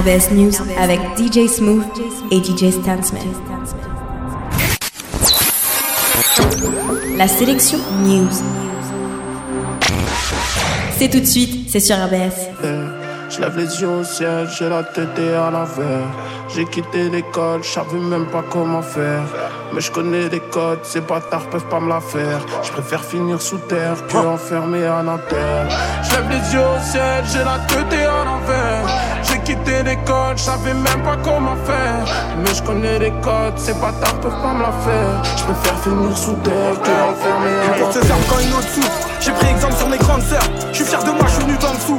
RBS 0.00 0.32
News 0.32 0.52
avec 0.78 0.98
DJ 1.18 1.46
Smooth 1.46 1.84
et 2.30 2.38
DJ 2.42 2.72
Stansman. 2.72 3.22
La 7.18 7.28
sélection 7.28 7.78
News. 8.02 8.30
C'est 10.96 11.10
tout 11.10 11.20
de 11.20 11.26
suite, 11.26 11.68
c'est 11.68 11.80
sur 11.80 11.96
RBS. 11.96 12.48
Je 13.28 13.40
lève 13.40 13.56
les 13.58 13.80
yeux 13.80 13.88
au 13.88 14.04
ciel, 14.04 14.48
j'ai 14.58 14.70
la 14.70 14.84
tête 14.84 15.18
à 15.18 15.50
l'envers. 15.50 16.08
J'ai 16.54 16.64
quitté 16.64 17.10
l'école, 17.10 17.62
je 17.62 17.68
savais 17.68 17.98
même 17.98 18.26
pas 18.26 18.42
comment 18.48 18.82
faire. 18.82 19.22
Mais 19.74 19.80
je 19.80 19.90
connais 19.92 20.28
les 20.30 20.40
codes, 20.40 20.80
ces 20.82 21.00
bâtards 21.00 21.48
peuvent 21.50 21.68
pas 21.68 21.78
me 21.78 21.90
la 21.90 22.00
faire. 22.00 22.40
Je 22.62 22.72
préfère 22.72 23.04
finir 23.04 23.40
sous 23.40 23.58
terre 23.58 24.04
que 24.08 24.16
enfermé 24.16 24.84
à 24.84 25.02
Nanterre. 25.02 25.68
Je 26.02 26.10
lève 26.16 26.28
les 26.30 26.54
yeux 26.54 26.60
au 26.60 26.80
ciel, 26.90 27.24
j'ai 27.30 27.44
la 27.44 27.58
tête 27.68 28.00
à 28.00 28.24
l'envers. 28.24 29.19
Quitté 29.50 29.82
l'école, 29.82 30.36
je 30.36 30.42
savais 30.42 30.74
même 30.74 31.02
pas 31.02 31.16
comment 31.24 31.56
faire. 31.66 32.04
Mais 32.38 32.54
je 32.54 32.62
connais 32.62 33.00
les 33.00 33.10
codes, 33.20 33.58
ces 33.58 33.74
bâtards 33.74 34.20
peuvent 34.20 34.30
pas 34.30 34.52
me 34.54 34.62
la 34.62 34.70
faire. 34.70 35.24
Je 35.24 35.42
préfère 35.42 35.78
finir 35.82 36.16
sous 36.16 36.34
terre 36.34 36.80
que 36.80 36.88
enfermé 36.88 37.50
à 37.68 37.78
Pour 37.80 37.92
se 37.92 37.98
ferme 37.98 38.20
quand 38.28 38.38
une 38.38 38.52
autre. 38.52 38.68
J'ai 39.20 39.32
pris 39.32 39.48
exemple 39.48 39.74
sur 39.74 39.88
mes 39.88 39.98
grandes 39.98 40.22
sœurs. 40.22 40.48
Je 40.70 40.76
suis 40.76 40.84
fier 40.84 41.02
de 41.02 41.10
moi, 41.10 41.24
je 41.26 41.32
suis 41.32 41.42
venu 41.42 41.58
d'en 41.58 41.74
dessous. 41.74 41.98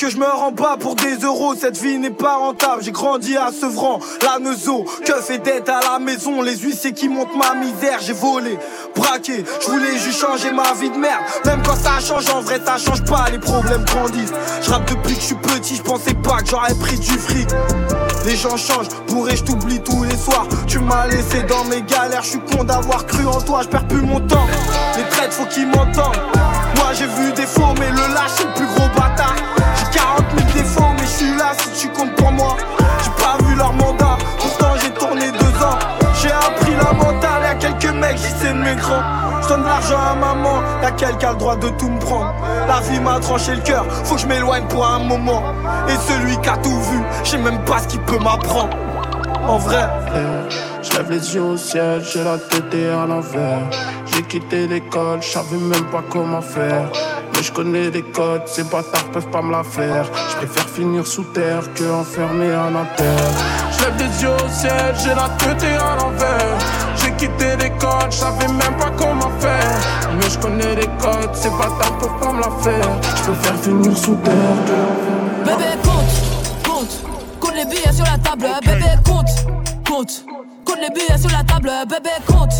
Que 0.00 0.08
je 0.08 0.16
me 0.16 0.24
rends 0.24 0.50
bas 0.50 0.78
pour 0.80 0.94
des 0.94 1.16
euros, 1.16 1.54
cette 1.54 1.76
vie 1.76 1.98
n'est 1.98 2.08
pas 2.08 2.36
rentable. 2.36 2.82
J'ai 2.82 2.90
grandi 2.90 3.36
à 3.36 3.52
Sevran, 3.52 4.00
la 4.22 4.38
Neuzo, 4.38 4.86
que 5.04 5.20
fait 5.20 5.36
d'être 5.36 5.68
à 5.68 5.80
la 5.92 5.98
maison. 5.98 6.40
Les 6.40 6.56
huissiers 6.56 6.94
qui 6.94 7.06
montent 7.06 7.36
ma 7.36 7.54
misère, 7.54 7.98
j'ai 8.00 8.14
volé, 8.14 8.58
braqué. 8.96 9.44
Je 9.60 9.66
voulais 9.66 9.98
juste 9.98 10.18
changer 10.18 10.52
ma 10.52 10.72
vie 10.72 10.88
de 10.88 10.96
merde. 10.96 11.20
Même 11.44 11.60
quand 11.62 11.76
ça 11.76 12.00
change, 12.00 12.30
en 12.30 12.40
vrai 12.40 12.58
ça 12.64 12.78
change 12.78 13.04
pas, 13.04 13.26
les 13.30 13.38
problèmes 13.38 13.84
grandissent. 13.84 14.32
Je 14.62 14.70
rappe 14.70 14.88
depuis 14.88 15.16
que 15.16 15.20
je 15.20 15.26
suis 15.26 15.34
petit, 15.34 15.76
je 15.76 15.82
pensais 15.82 16.14
pas 16.14 16.40
que 16.40 16.48
j'aurais 16.48 16.74
pris 16.76 16.98
du 16.98 17.18
fric. 17.18 17.48
Les 18.24 18.36
gens 18.36 18.56
changent, 18.56 18.88
pourrais 19.06 19.36
je 19.36 19.44
t'oublie 19.44 19.80
tous 19.80 20.04
les 20.04 20.16
soirs. 20.16 20.46
Tu 20.66 20.78
m'as 20.78 21.08
laissé 21.08 21.42
dans 21.42 21.64
mes 21.64 21.82
galères, 21.82 22.22
je 22.22 22.30
suis 22.30 22.40
con 22.40 22.64
d'avoir 22.64 23.04
cru 23.04 23.26
en 23.26 23.40
toi, 23.42 23.60
je 23.64 23.68
perds 23.68 23.86
plus 23.86 24.00
mon 24.00 24.20
temps. 24.20 24.46
Les 24.96 25.04
traites, 25.10 25.34
faut 25.34 25.44
qu'ils 25.44 25.66
m'entendent. 25.66 26.16
Moi 26.76 26.92
j'ai 26.94 27.06
vu 27.06 27.32
des 27.34 27.46
faux, 27.46 27.74
mais 27.78 27.90
le 27.90 28.14
lâche 28.14 28.30
c'est 28.36 28.46
le 28.46 28.54
plus 28.54 28.66
gros 28.66 28.88
bâtard. 28.96 29.19
Suis 31.20 31.36
là 31.36 31.52
si 31.58 31.82
tu 31.82 31.88
comptes 31.92 32.14
pour 32.16 32.32
moi. 32.32 32.56
J'ai 33.04 33.22
pas 33.22 33.36
vu 33.44 33.54
leur 33.54 33.72
mandat, 33.72 34.16
pourtant 34.38 34.74
j'ai 34.82 34.90
tourné 34.90 35.30
deux 35.30 35.64
ans. 35.64 35.78
J'ai 36.20 36.32
appris 36.32 36.72
la 36.72 36.92
mentale, 36.92 37.42
y'a 37.42 37.54
quelques 37.54 37.94
mecs, 37.94 38.16
j'y 38.16 38.30
sais 38.40 38.52
de 38.52 38.58
mes 38.58 38.76
grands. 38.76 39.02
J'donne 39.42 39.62
de 39.62 39.66
l'argent 39.66 39.98
à 39.98 40.14
maman, 40.14 40.62
y'a 40.82 40.90
quelqu'un 40.92 41.28
a 41.28 41.32
le 41.32 41.38
droit 41.38 41.56
de 41.56 41.68
tout 41.70 41.88
me 41.88 41.98
prendre. 41.98 42.34
La 42.66 42.80
vie 42.80 43.00
m'a 43.00 43.18
tranché 43.20 43.54
le 43.54 43.60
cœur, 43.60 43.84
faut 44.04 44.14
que 44.14 44.20
je 44.22 44.26
m'éloigne 44.26 44.66
pour 44.68 44.86
un 44.86 45.00
moment. 45.00 45.42
Et 45.88 45.96
celui 46.10 46.38
qui 46.40 46.48
a 46.48 46.56
tout 46.56 46.80
vu, 46.90 47.00
je 47.24 47.30
sais 47.30 47.38
même 47.38 47.62
pas 47.64 47.78
ce 47.80 47.88
qu'il 47.88 48.00
peut 48.00 48.18
m'apprendre. 48.18 48.76
En 49.46 49.58
vrai, 49.58 49.88
Je 50.82 50.96
lève 50.96 51.10
les 51.10 51.34
yeux 51.34 51.42
au 51.42 51.56
ciel, 51.56 52.02
j'ai 52.02 52.24
la 52.24 52.38
tête 52.38 52.74
à 52.74 53.06
l'envers. 53.06 53.68
J'ai 54.06 54.22
quitté 54.22 54.66
l'école, 54.66 55.20
je 55.20 55.56
même 55.56 55.84
pas 55.92 56.02
comment 56.08 56.40
faire. 56.40 56.90
Mais 57.40 57.46
je 57.46 57.52
connais 57.52 57.90
les 57.90 58.02
codes, 58.02 58.42
ces 58.44 58.64
bâtards 58.64 59.10
peuvent 59.12 59.30
pas 59.30 59.40
me 59.40 59.50
la 59.50 59.64
faire. 59.64 60.04
Je 60.04 60.36
préfère 60.36 60.68
finir 60.68 61.06
sous 61.06 61.24
terre 61.32 61.72
que 61.72 61.90
enfermé 61.90 62.52
à 62.52 62.68
Nanterre. 62.68 63.30
Je 63.72 63.82
lève 63.82 63.96
les 63.96 64.22
yeux 64.22 64.28
au 64.28 64.48
ciel, 64.50 64.94
j'ai 65.02 65.14
la 65.14 65.30
tête 65.38 65.64
à 65.64 65.96
l'envers. 65.96 66.58
J'ai 66.96 67.12
quitté 67.12 67.56
l'école, 67.56 68.10
je 68.10 68.16
savais 68.16 68.46
même 68.46 68.76
pas 68.78 68.90
comment 68.94 69.30
faire. 69.38 69.78
Mais 70.16 70.28
je 70.28 70.38
connais 70.38 70.74
les 70.74 70.90
codes, 71.00 71.34
ces 71.34 71.48
bâtards 71.48 71.96
peuvent 71.98 72.20
pas 72.20 72.30
me 72.30 72.40
la 72.40 72.50
faire. 72.60 73.00
Je 73.16 73.22
préfère 73.22 73.58
finir 73.62 73.96
sous 73.96 74.16
terre 74.16 74.34
que 74.66 75.48
Bébé, 75.48 75.70
compte, 75.82 76.68
compte, 76.68 77.40
compte 77.40 77.54
les 77.54 77.64
billets 77.64 77.92
sur 77.94 78.04
la 78.04 78.18
table. 78.18 78.48
Bébé, 78.66 78.84
compte, 79.02 79.46
compte, 79.88 80.26
compte 80.66 80.78
les 80.82 80.90
billets 80.90 81.18
sur 81.18 81.30
la 81.30 81.42
table. 81.42 81.70
Bébé, 81.88 82.10
compte, 82.26 82.52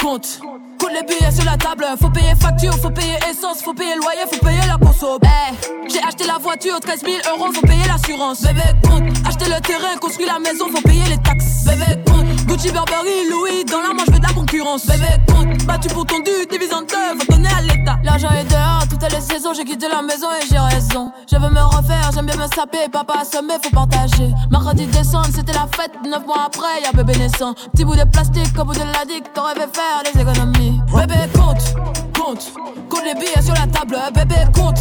compte. 0.00 0.40
Compte 0.80 0.92
les 0.92 1.02
billets 1.02 1.30
sur 1.30 1.44
la 1.44 1.56
table, 1.58 1.84
faut 2.00 2.08
payer 2.08 2.34
facture, 2.40 2.74
faut 2.78 2.90
payer 2.90 3.16
essence, 3.30 3.62
faut 3.62 3.74
payer 3.74 3.94
loyer, 3.96 4.24
faut 4.32 4.44
payer 4.44 4.66
la 4.66 4.78
conso. 4.78 5.18
Eh, 5.22 5.88
j'ai 5.92 6.02
acheté 6.02 6.26
la 6.26 6.38
voiture, 6.38 6.80
13 6.80 7.02
000 7.04 7.16
euros, 7.36 7.52
faut 7.52 7.60
payer 7.60 7.86
l'assurance. 7.86 8.42
Bébé, 8.42 8.62
compte, 8.82 9.02
acheter 9.26 9.44
le 9.46 9.60
terrain, 9.60 9.96
construire 10.00 10.32
la 10.32 10.38
maison, 10.38 10.66
faut 10.74 10.80
payer 10.80 11.04
les 11.10 11.18
taxes. 11.18 11.64
Bébé, 11.66 12.02
compte, 12.06 12.19
Gucci, 12.60 12.72
Burberry, 12.72 13.28
Louis, 13.30 13.64
dans 13.64 13.80
la 13.80 13.94
manche, 13.94 14.06
je 14.12 14.18
de 14.18 14.22
la 14.22 14.32
concurrence. 14.34 14.86
Bébé, 14.86 15.06
compte, 15.26 15.64
battu 15.64 15.88
pour 15.88 16.04
ton 16.04 16.18
dû, 16.18 16.46
divise 16.50 16.72
en 16.74 16.82
deux, 16.82 17.18
faut 17.18 17.32
donner 17.32 17.48
à 17.48 17.62
l'État. 17.62 17.98
L'argent 18.04 18.28
est 18.30 18.44
dehors, 18.44 18.84
toutes 18.88 19.10
les 19.10 19.20
saisons, 19.20 19.54
j'ai 19.54 19.64
quitté 19.64 19.86
la 19.88 20.02
maison 20.02 20.26
et 20.30 20.46
j'ai 20.46 20.58
raison. 20.58 21.10
Je 21.30 21.36
veux 21.36 21.48
me 21.48 21.60
refaire, 21.60 22.10
j'aime 22.12 22.26
bien 22.26 22.36
me 22.36 22.46
saper, 22.54 22.88
papa 22.92 23.20
assommé, 23.22 23.54
faut 23.62 23.70
partager. 23.70 24.30
Mercredi 24.50 24.86
décembre, 24.86 25.28
c'était 25.34 25.54
la 25.54 25.68
fête, 25.74 25.92
neuf 26.04 26.26
mois 26.26 26.44
après, 26.46 26.82
y'a 26.82 26.92
bébé 26.92 27.18
naissant. 27.18 27.54
Petit 27.72 27.84
bout 27.84 27.96
de 27.96 28.04
plastique, 28.04 28.58
au 28.58 28.64
bout 28.64 28.74
de 28.74 28.80
la 28.80 29.06
dick, 29.06 29.32
t'aurais 29.32 29.54
fait 29.54 29.68
faire 29.74 30.02
des 30.12 30.20
économies. 30.20 30.80
Bébé, 30.94 31.14
compte, 31.34 31.74
compte, 32.14 32.52
compte 32.90 33.04
les 33.04 33.14
billets 33.14 33.42
sur 33.42 33.54
la 33.54 33.66
table, 33.68 33.96
bébé, 34.14 34.36
compte, 34.54 34.80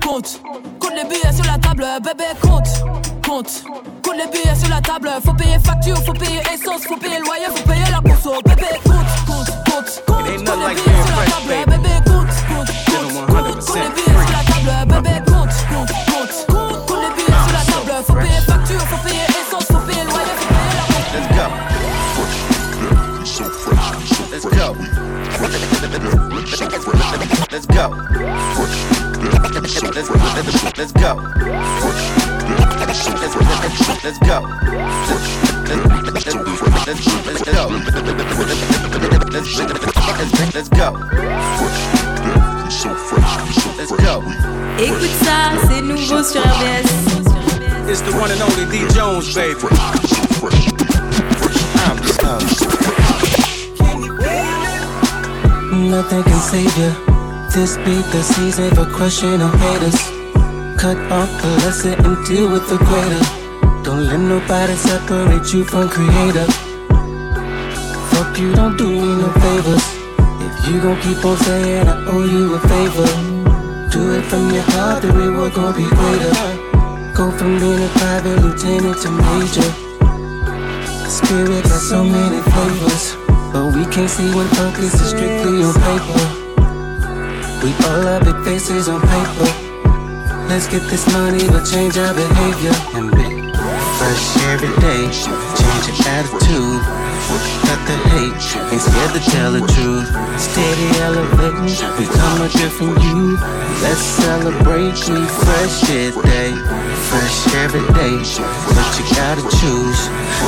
compte, 0.00 0.40
compte 0.78 0.94
les 0.94 1.04
billets 1.04 1.32
sur 1.32 1.44
la 1.44 1.58
table, 1.58 1.86
bébé, 2.04 2.24
compte, 2.40 2.68
compte 3.26 3.64
les 4.16 4.26
billets 4.28 4.54
sur 4.54 4.68
la 4.68 4.80
table, 4.80 5.10
faut 5.24 5.34
payer 5.34 5.58
facture, 5.58 5.96
faut 6.04 6.12
payer 6.12 6.40
essence, 6.52 6.84
faut 6.86 6.96
payer 6.96 7.18
loyer, 7.18 7.46
faut 7.54 7.62
payer 7.68 7.84
la 7.90 8.00
conso, 8.00 8.40
bébé, 8.44 8.80
compte, 8.84 9.10
compte, 9.26 9.50
compte, 9.68 10.02
compte, 10.06 10.26
les 10.26 10.38
nothing 10.38 10.62
like 10.62 10.76
billets 10.76 11.06
sur 11.06 11.16
la 11.16 11.24
table, 11.26 11.48
baby. 11.48 11.70
bébé, 11.70 11.94
compte, 12.06 12.34
compte, 12.48 12.70
compte, 12.86 13.04
Living 13.06 13.26
compte, 13.26 13.36
compte 13.36 13.46
les 13.46 13.82
100% 13.82 13.92
billets 13.94 14.20
sur 14.24 14.32
la 14.32 14.42
table, 14.46 14.70
bébé, 14.88 15.14
compte, 15.26 15.56
compte, 15.68 15.92
compte, 16.06 16.34
compte, 16.48 16.78
compte 16.86 17.02
les 17.02 17.12
billets 17.16 17.40
sur 17.44 17.52
la 17.52 17.64
table, 17.66 17.92
faut 18.06 18.14
payer 18.14 18.40
facture, 18.46 18.84
faut 18.88 19.02
payer 19.06 19.26
essence, 19.28 19.66
faut 19.66 19.84
payer 19.86 20.04
loyer, 20.04 20.34
faut 20.36 20.48
payer 20.48 20.74
la 20.76 20.84
conso. 20.86 21.12
Let's 21.12 21.28
go. 21.28 21.46
Let's 24.30 24.44
go. 24.46 24.66
Let's 27.52 27.66
go. 27.66 27.84
Let's, 29.12 29.86
let's, 29.94 29.96
let's 29.96 30.08
go. 30.08 30.16
Let's, 30.34 30.78
let's 30.78 30.92
go. 32.20 32.25
Let's, 32.96 34.04
let's 34.04 34.18
go. 34.18 34.40
Let's, 36.86 37.06
let's 40.50 40.68
go. 40.70 40.92
Let's 43.76 43.92
go. 43.92 44.22
Écoute 44.78 45.10
ça, 45.22 45.52
c'est 45.68 45.82
nouveau 45.82 46.22
sur 46.22 46.40
RBS. 46.40 46.90
It's 47.88 48.00
the 48.00 48.12
one 48.12 48.30
and 48.30 48.40
only 48.42 48.64
D 48.70 48.86
Jones, 48.94 49.34
baby. 49.34 49.68
Nothing 55.72 56.22
can 56.24 56.40
save 56.40 56.78
you. 56.78 56.92
This 57.52 57.76
be 57.78 58.02
the 58.10 58.22
season 58.22 58.74
for 58.74 58.86
crushing 58.86 59.40
on 59.40 59.52
haters. 59.58 60.15
Cut 60.76 60.98
off 61.10 61.30
lesser 61.64 61.96
and 62.04 62.26
deal 62.26 62.52
with 62.52 62.68
the 62.68 62.76
greater. 62.76 63.24
Don't 63.82 64.06
let 64.06 64.20
nobody 64.20 64.74
separate 64.74 65.52
you 65.54 65.64
from 65.64 65.88
creator. 65.88 66.44
Fuck 68.12 68.38
you, 68.38 68.54
don't 68.54 68.76
do 68.76 68.86
me 68.86 69.00
no 69.00 69.32
favors. 69.40 69.86
If 70.46 70.68
you 70.68 70.80
gon' 70.82 71.00
keep 71.00 71.24
on 71.24 71.38
saying 71.38 71.88
I 71.88 72.04
owe 72.06 72.24
you 72.24 72.54
a 72.54 72.60
favor, 72.60 73.08
do 73.90 74.18
it 74.18 74.24
from 74.28 74.50
your 74.52 74.62
heart, 74.76 75.00
the 75.00 75.12
reward 75.12 75.54
gon' 75.54 75.72
be 75.74 75.88
greater. 75.88 76.34
Go 77.14 77.30
from 77.32 77.58
being 77.58 77.82
a 77.82 77.88
private 77.96 78.38
lieutenant 78.44 79.00
to 79.00 79.10
major. 79.10 79.70
Spirit 81.08 81.64
got 81.64 81.80
so 81.80 82.04
many 82.04 82.42
flavors, 82.52 83.16
but 83.50 83.74
we 83.74 83.86
can't 83.90 84.10
see 84.10 84.28
when 84.34 84.46
focus 84.48 84.92
is 84.92 85.08
strictly 85.08 85.64
on 85.64 85.74
paper. 85.88 86.20
We 87.64 87.72
all 87.88 88.02
have 88.12 88.24
big 88.24 88.44
faces 88.44 88.88
on 88.88 89.00
paper. 89.00 89.65
Let's 90.48 90.68
get 90.68 90.82
this 90.88 91.06
money, 91.12 91.46
but 91.48 91.64
change 91.64 91.98
our 91.98 92.14
behavior 92.14 92.72
and 92.94 93.10
be 93.10 93.52
fresh 93.98 94.36
every 94.46 94.74
day. 94.80 95.10
Change 95.10 95.86
your 95.88 96.08
attitude. 96.08 97.05
Cut 97.26 97.82
the 97.90 97.98
hate, 98.14 98.46
ain't 98.70 98.80
scared 98.80 99.12
to 99.18 99.22
tell 99.34 99.50
the 99.50 99.60
truth. 99.74 100.06
Steady 100.38 100.86
elevating, 101.02 101.74
become 101.98 102.42
a 102.42 102.48
different 102.54 102.94
you. 103.02 103.34
Let's 103.82 103.98
celebrate, 103.98 104.94
we 105.10 105.26
fresh 105.42 105.90
every 105.90 106.22
day. 106.22 106.54
Fresh 107.10 107.54
every 107.66 107.82
day, 107.98 108.14
but 108.70 108.88
you 108.94 109.04
gotta 109.18 109.42
choose 109.58 110.00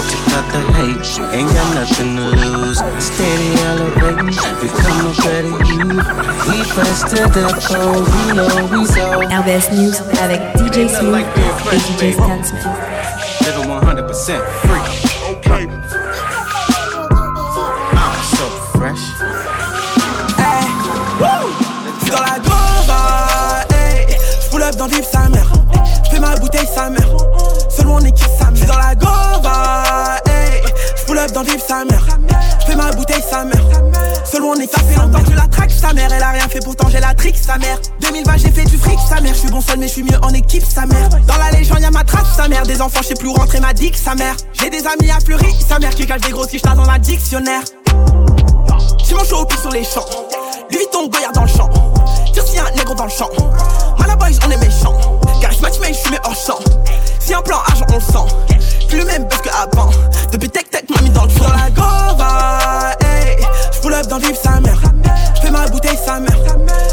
to 0.06 0.16
cut 0.30 0.46
the 0.54 0.62
hate. 0.78 1.08
Ain't 1.34 1.50
got 1.50 1.74
nothing 1.74 2.14
to 2.14 2.26
lose. 2.46 2.78
Steady 3.02 3.50
elevating, 3.66 4.30
become 4.62 5.10
a 5.10 5.14
better 5.18 5.54
you. 5.66 5.82
We 6.46 6.62
fresh 6.62 7.02
to 7.10 7.18
the 7.18 7.30
bone, 7.34 7.58
oh, 7.74 8.06
you 8.22 8.34
know 8.38 8.78
we 8.78 8.86
so. 8.86 9.26
RBS 9.26 9.72
News 9.74 10.00
avec 10.22 10.40
DJ 10.54 10.88
Smooth 10.88 11.26
et 11.72 11.78
DJ 11.90 12.14
Stansman. 12.14 12.98
living 13.48 13.70
100% 13.70 14.44
free. 14.62 15.18
I'm 15.50 15.77
sa 35.78 35.92
mère, 35.92 36.12
elle 36.12 36.22
a 36.22 36.30
rien 36.30 36.48
fait, 36.48 36.60
pourtant 36.60 36.88
j'ai 36.88 37.00
la 37.00 37.14
trick, 37.14 37.36
sa 37.36 37.58
mère. 37.58 37.78
2020, 38.00 38.36
j'ai 38.38 38.50
fait 38.50 38.64
du 38.64 38.76
fric, 38.76 38.98
sa 39.08 39.20
mère. 39.20 39.34
Je 39.34 39.40
suis 39.40 39.48
bon 39.48 39.60
seul, 39.60 39.78
mais 39.78 39.86
je 39.86 39.92
suis 39.92 40.02
mieux 40.02 40.18
en 40.22 40.30
équipe, 40.30 40.64
sa 40.64 40.86
mère. 40.86 41.08
Dans 41.08 41.36
la 41.36 41.50
légende, 41.50 41.80
y'a 41.80 41.90
ma 41.90 42.04
trace, 42.04 42.36
sa 42.36 42.48
mère. 42.48 42.64
Des 42.64 42.80
enfants, 42.80 43.00
je 43.02 43.08
sais 43.08 43.14
plus 43.14 43.28
rentrer 43.28 43.60
ma 43.60 43.72
dick, 43.72 43.96
sa 43.96 44.14
mère. 44.14 44.34
J'ai 44.52 44.70
des 44.70 44.84
amis 44.86 45.10
à 45.10 45.20
fleurir, 45.20 45.54
sa 45.66 45.78
mère 45.78 45.94
qui 45.94 46.06
cache 46.06 46.20
des 46.22 46.30
gros 46.30 46.46
si 46.46 46.58
dans 46.58 46.84
la 46.84 46.98
dictionnaire. 46.98 47.62
J'ai 49.06 49.14
mon 49.14 49.24
show 49.24 49.46
sur 49.60 49.70
les 49.70 49.84
champs. 49.84 50.04
Lui, 50.70 50.86
ton 50.92 51.08
goyard 51.08 51.32
dans 51.32 51.42
le 51.42 51.48
champ. 51.48 51.68
si 52.46 52.58
un 52.58 52.70
négro 52.76 52.94
dans 52.94 53.04
le 53.04 53.10
champ. 53.10 53.30
Malaboys, 53.98 54.38
on 54.46 54.50
est 54.50 54.58
méchants. 54.58 54.96
Cash 55.40 55.60
match, 55.60 55.74
mais 55.80 55.92
je 55.92 55.98
suis 55.98 56.16
hors 56.24 56.34
champ. 56.34 56.58
Si 57.28 57.34
un 57.34 57.42
plan 57.42 57.58
argent, 57.58 57.84
on 57.90 57.96
le 57.96 58.00
sent. 58.00 58.86
Plus 58.88 59.04
même 59.04 59.24
buzz 59.24 59.42
que 59.42 59.50
avant. 59.50 59.90
Depuis 60.32 60.48
tech 60.48 60.64
tech, 60.70 60.84
m'a 60.88 61.02
mis 61.02 61.10
dans 61.10 61.24
le 61.24 61.28
fond. 61.28 61.44
Dans 61.44 61.52
la 61.52 61.68
gova, 61.68 62.92
hey. 63.04 63.36
J'pull 63.70 63.92
up 63.92 64.06
dans 64.06 64.16
le 64.16 64.34
sa 64.34 64.58
mère. 64.60 64.80
J'fais 65.34 65.50
ma 65.50 65.68
bouteille 65.68 65.98
sa 66.02 66.20
mère. 66.20 66.38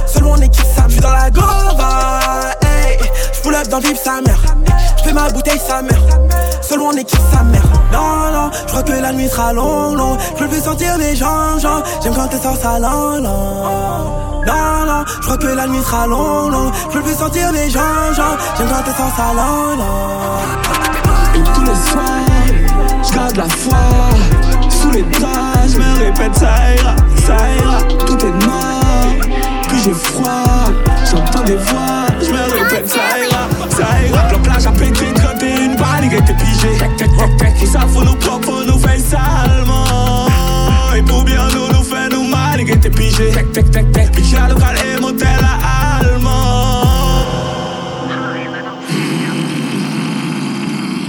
Seulement 0.05 0.33
on 0.33 0.41
équipe 0.41 0.65
sa 0.75 0.89
mère. 0.89 0.99
dans 0.99 1.13
la 1.13 1.29
gova, 1.29 2.19
hey. 2.63 2.99
J'pull 3.33 3.55
up 3.55 3.69
dans 3.69 3.79
le 3.79 3.95
sa 3.95 4.19
mère. 4.19 4.64
Ma 5.15 5.29
bouteille 5.29 5.61
sa 5.65 5.81
mère. 5.81 6.01
Seulement 6.61 6.89
on 6.89 6.97
équipe 6.97 7.21
sa 7.31 7.41
mère. 7.43 7.63
Non, 7.93 8.33
non, 8.33 8.51
j'crois 8.67 8.83
que 8.83 8.91
la 8.91 9.13
nuit 9.13 9.29
sera 9.29 9.53
longue, 9.53 9.95
long. 9.95 10.17
J'peux 10.35 10.49
plus 10.49 10.61
sentir 10.61 10.97
mes 10.97 11.15
jambes, 11.15 11.61
J'aime 12.03 12.13
quand 12.13 12.27
t'es 12.27 12.37
sans 12.37 12.55
sa 12.55 12.79
langue, 12.79 13.23
non, 13.23 14.43
non, 14.45 15.05
je 15.07 15.21
crois 15.21 15.37
que 15.37 15.47
la 15.47 15.67
nuit 15.67 15.81
sera 15.81 16.05
longue, 16.05 16.51
longue. 16.51 16.73
Je 16.93 16.99
plus 16.99 17.15
sentir 17.15 17.49
mes 17.53 17.69
jambes, 17.69 18.13
J'aime 18.57 18.67
quand 18.67 18.83
t'es 18.83 18.91
sa 18.91 19.33
langue, 19.33 19.79
et 21.33 21.43
tous 21.53 21.61
les 21.61 21.89
soirs, 21.89 23.03
je 23.07 23.13
garde 23.15 23.37
la 23.37 23.47
foi. 23.47 23.77
Sous 24.69 24.91
les 24.91 25.03
draps, 25.03 25.69
je 25.69 25.77
me 25.77 25.97
répète 25.97 26.35
ça 26.35 26.75
ira, 26.75 26.95
ça 27.25 27.37
ira. 27.63 27.77
Tout 28.05 28.19
est 28.19 28.45
noir, 28.45 29.05
puis 29.69 29.81
j'ai 29.81 29.93
froid. 29.93 30.35
J'entends 31.15 31.43
des 31.45 31.55
voix, 31.55 32.07
je 32.19 32.29
me 32.29 32.63
répète 32.63 32.89
ça 32.89 32.99
ira, 33.23 33.47
ça 33.69 34.05
ira. 34.05 34.31
La 34.33 34.37
plage 34.39 34.67
a 34.67 34.71
pété, 34.71 35.05
t'es 35.39 35.65
une 35.65 35.75
balle, 35.77 36.03
était 36.03 36.33
pigé. 36.33 36.77
Ça 37.65 37.79
faut 37.87 38.03
nous 38.03 38.19
faut 38.19 38.63
nous 38.65 38.77
faire 38.79 38.99
salement. 38.99 40.27
Et 40.93 41.01
pour 41.01 41.23
bien 41.23 41.47
nous, 41.53 41.67
nous 41.67 41.83
faire 41.83 42.09
nous 42.11 42.23
mal, 42.23 42.59
était 42.59 42.89
pigé. 42.89 43.31
Puis 43.31 44.25
j'ai 44.25 44.35
local 44.35 44.75
et 44.75 44.99
motel 44.99 45.39
à 45.41 45.99
allemand. 45.99 46.83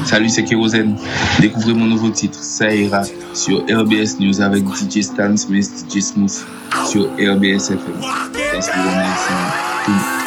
Salut, 0.05 0.29
c'est 0.29 0.45
Kérosène. 0.45 0.97
Découvrez 1.41 1.75
mon 1.75 1.87
nouveau 1.87 2.11
titre, 2.11 2.39
Ça 2.41 2.73
ira, 2.73 3.03
sur 3.35 3.59
RBS 3.69 4.21
News 4.21 4.41
avec 4.41 4.63
DJ 4.69 5.03
Stan 5.03 5.37
Smith, 5.37 5.85
DJ 5.91 6.01
Smooth, 6.01 6.45
sur 6.87 7.07
RBS 7.19 7.73
FM. 7.73 8.01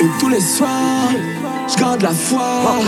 Et 0.02 0.08
tous 0.20 0.30
les 0.30 0.40
soirs, 0.40 1.12
je 1.68 1.80
garde 1.80 2.02
la 2.02 2.12
foi. 2.12 2.80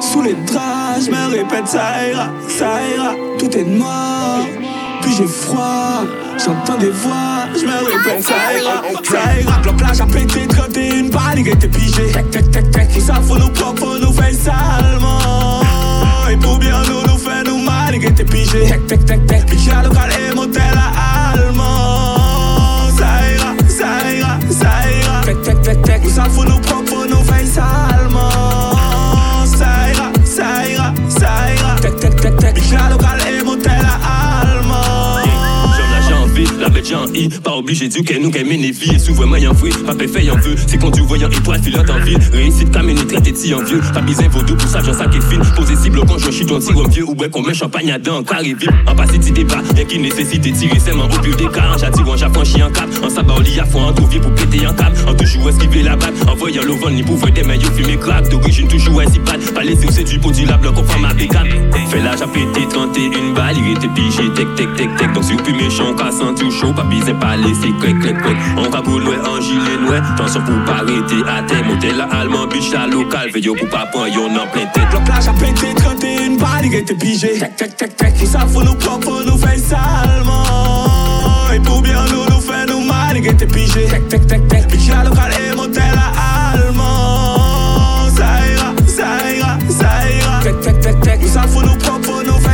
Sous 0.00 0.22
les 0.22 0.34
draps, 0.34 1.06
je 1.06 1.10
me 1.10 1.30
répète, 1.30 1.68
ça 1.68 2.08
ira, 2.10 2.28
ça 2.48 2.78
ira, 2.94 3.14
tout 3.38 3.50
est 3.56 3.64
noir. 3.64 4.40
Puis 5.02 5.14
j'ai 5.18 5.26
froid, 5.26 6.04
j'entends 6.38 6.78
des 6.78 6.90
voix, 6.90 7.46
je 7.54 7.66
me 7.66 7.72
répète, 7.72 8.24
ça 8.24 8.58
ira, 8.58 8.82
ça 9.02 9.40
ira. 9.40 9.60
La 9.66 9.72
plage 9.72 10.00
a 10.00 10.06
pété, 10.06 10.48
t'es 10.72 10.98
une 10.98 11.10
panique 11.10 11.48
et 11.48 11.56
t'es 11.56 11.68
pigé. 11.68 12.12
Tout 12.94 13.00
ça 13.00 13.14
faut 13.14 13.36
nous 13.36 13.50
propres, 13.50 13.98
nous 14.00 14.12
fait 14.12 14.32
salement. 14.32 15.60
Et 16.30 16.36
pour 16.36 16.58
bien 16.58 16.82
nous, 16.88 17.02
nous 17.02 17.18
fait 17.18 17.44
nous 17.44 17.58
mal, 17.58 17.94
et 17.94 18.14
t'es 18.14 18.24
pigé. 18.24 18.66
Tec, 18.66 18.86
tec, 18.86 19.04
tec, 19.04 19.26
tec. 19.26 19.46
Pichat 19.46 19.82
local 19.82 20.10
et 20.18 20.34
motel 20.34 20.62
à 20.74 21.13
pas 37.54 37.58
obligé 37.60 37.88
du 37.88 38.02
qu'elle 38.02 38.20
nous 38.20 38.32
mène 38.32 38.62
vie 38.62 38.94
et 38.96 38.98
souvent 38.98 39.36
y'en 39.36 39.54
fouille, 39.54 39.70
pas 39.86 39.94
fait 39.94 40.24
y'en 40.24 40.36
veut, 40.36 40.56
c'est 40.66 40.76
quand 40.76 40.90
tu 40.90 41.02
voyant 41.02 41.30
étoile 41.30 41.62
filant 41.62 41.84
en 41.88 42.04
ville, 42.04 42.18
réussite 42.32 42.72
caméné 42.72 43.06
traité 43.06 43.30
de 43.30 43.54
en 43.54 43.62
vieux, 43.62 43.80
pas 43.92 44.00
besoin 44.00 44.28
vaudou 44.28 44.56
pour 44.56 44.68
ça 44.68 44.80
j'en 44.82 44.92
sac 44.92 45.14
et 45.14 45.20
fine, 45.20 45.42
posé 45.54 45.76
cible 45.76 46.00
quand 46.06 46.18
je 46.18 46.32
suis 46.32 46.46
ton 46.46 46.58
tir 46.58 46.74
vieux 46.88 47.04
ou 47.04 47.14
ouais 47.14 47.30
qu'on 47.30 47.42
met 47.42 47.54
champagne 47.54 47.92
à 47.92 47.98
dents, 47.98 48.24
carré 48.24 48.54
vite, 48.54 48.70
en 48.88 48.96
passé 48.96 49.20
ti 49.20 49.30
débat, 49.30 49.62
y'a 49.76 49.84
qui 49.84 50.00
nécessite 50.00 50.42
tirer 50.52 50.80
seulement 50.80 51.04
au 51.04 51.20
plus 51.20 51.36
des 51.36 51.46
cas, 51.46 51.76
j'attire 51.78 52.08
en 52.08 52.16
j'affranchis 52.16 52.62
en 52.62 52.72
cap, 52.72 52.88
en 53.04 53.08
sabat 53.08 53.34
au 53.34 53.60
à 53.60 53.64
fond 53.66 53.82
en 53.82 53.92
trouvier 53.92 54.18
pour 54.18 54.34
péter 54.34 54.66
en 54.66 54.74
cap, 54.74 54.92
en 55.06 55.14
toujours 55.14 55.48
esquiver 55.48 55.82
la 55.84 55.94
batte, 55.94 56.14
en 56.28 56.34
voyant 56.34 56.62
le 56.64 56.72
vent 56.72 56.90
ni 56.90 57.04
pour 57.04 57.18
des 57.18 57.42
maillots 57.44 57.70
fumés 57.76 57.98
crack, 57.98 58.28
d'origine 58.30 58.66
toujours 58.66 59.00
ainsi 59.00 59.20
bad, 59.20 59.40
pas 59.54 59.62
laisser 59.62 59.86
c'est 59.92 60.02
du 60.04 60.18
produit 60.18 60.44
la 60.44 60.56
bloc 60.56 60.74
enfin 60.76 60.98
ma 60.98 61.14
bécane, 61.14 61.48
fait 61.88 62.00
l'âge 62.00 62.20
à 62.20 62.26
péter 62.26 62.66
31 62.68 63.32
balles, 63.34 63.56
il 63.58 63.76
était 63.76 63.88
pigé, 63.94 64.28
tec 64.34 64.52
tec 64.56 64.74
tec 64.74 64.96
tec, 64.96 65.12
donc 65.12 65.22
si 65.22 65.36
plus 65.36 65.54
méchant, 65.54 65.94
qu'à 65.94 66.10
sentir 66.10 66.50
chaud, 66.50 66.72
pas 66.72 66.82
besoin 66.82 67.14
pas 67.14 67.36
laisser 67.44 67.72
clic 67.80 68.00
clic 68.00 68.16
clic. 68.22 68.36
On 68.56 68.68
va 68.70 68.82
pour 68.82 68.98
loin 68.98 69.16
en 69.24 69.40
gilet 69.40 69.78
noir, 69.80 70.02
attention 70.12 70.40
pour 70.42 70.64
pas 70.64 70.80
arrêter 70.82 71.22
à 71.28 71.42
terre. 71.42 71.64
Motel 71.64 71.96
la 71.96 72.04
allemand, 72.04 72.46
biche 72.46 72.72
la 72.72 72.86
local, 72.86 73.30
veillez 73.32 73.54
pour 73.56 73.68
pas 73.68 73.86
prendre 73.86 74.08
yon 74.08 74.26
en 74.26 74.46
plein 74.52 74.66
tête. 74.72 74.92
La 74.92 75.00
plage 75.00 75.28
a 75.28 75.32
pété, 75.32 75.74
31 75.74 76.36
balles, 76.36 76.66
il 76.66 76.74
était 76.74 76.94
pigé. 76.94 77.38
Tac 77.38 77.56
tac 77.56 77.76
tac 77.76 77.96
tac, 77.96 78.14
ça 78.26 78.40
faut 78.40 78.62
nous 78.62 78.74
propres, 78.74 79.22
nous 79.26 79.38
fait 79.38 79.58
salement. 79.58 81.52
Et 81.54 81.60
pour 81.60 81.82
bien 81.82 82.04
nous, 82.10 82.24
nous 82.34 82.40
fait 82.40 82.66
nous 82.66 82.80
mal, 82.80 83.16
il 83.16 83.26
était 83.26 83.46
pigé. 83.46 83.86
Tac 83.86 84.08
tac 84.08 84.26
tac 84.26 84.48
tac, 84.48 84.66
biche 84.68 84.88
la 84.88 85.04
local 85.04 85.30
et 85.32 85.54
motel 85.54 85.82
la 85.94 86.58
allemand. 86.58 88.08
Ça 88.16 88.46
ira, 88.52 88.72
ça 88.86 89.32
ira, 89.36 89.58
ça 89.68 90.10
ira. 90.10 90.40
Tac 90.42 90.60
tac 90.60 90.80
tac 90.80 91.00
tac, 91.00 91.20
ça 91.24 91.42
faut 91.42 91.62
nous 91.62 91.76
propres, 91.76 92.22
nous 92.26 92.38
fait 92.38 92.53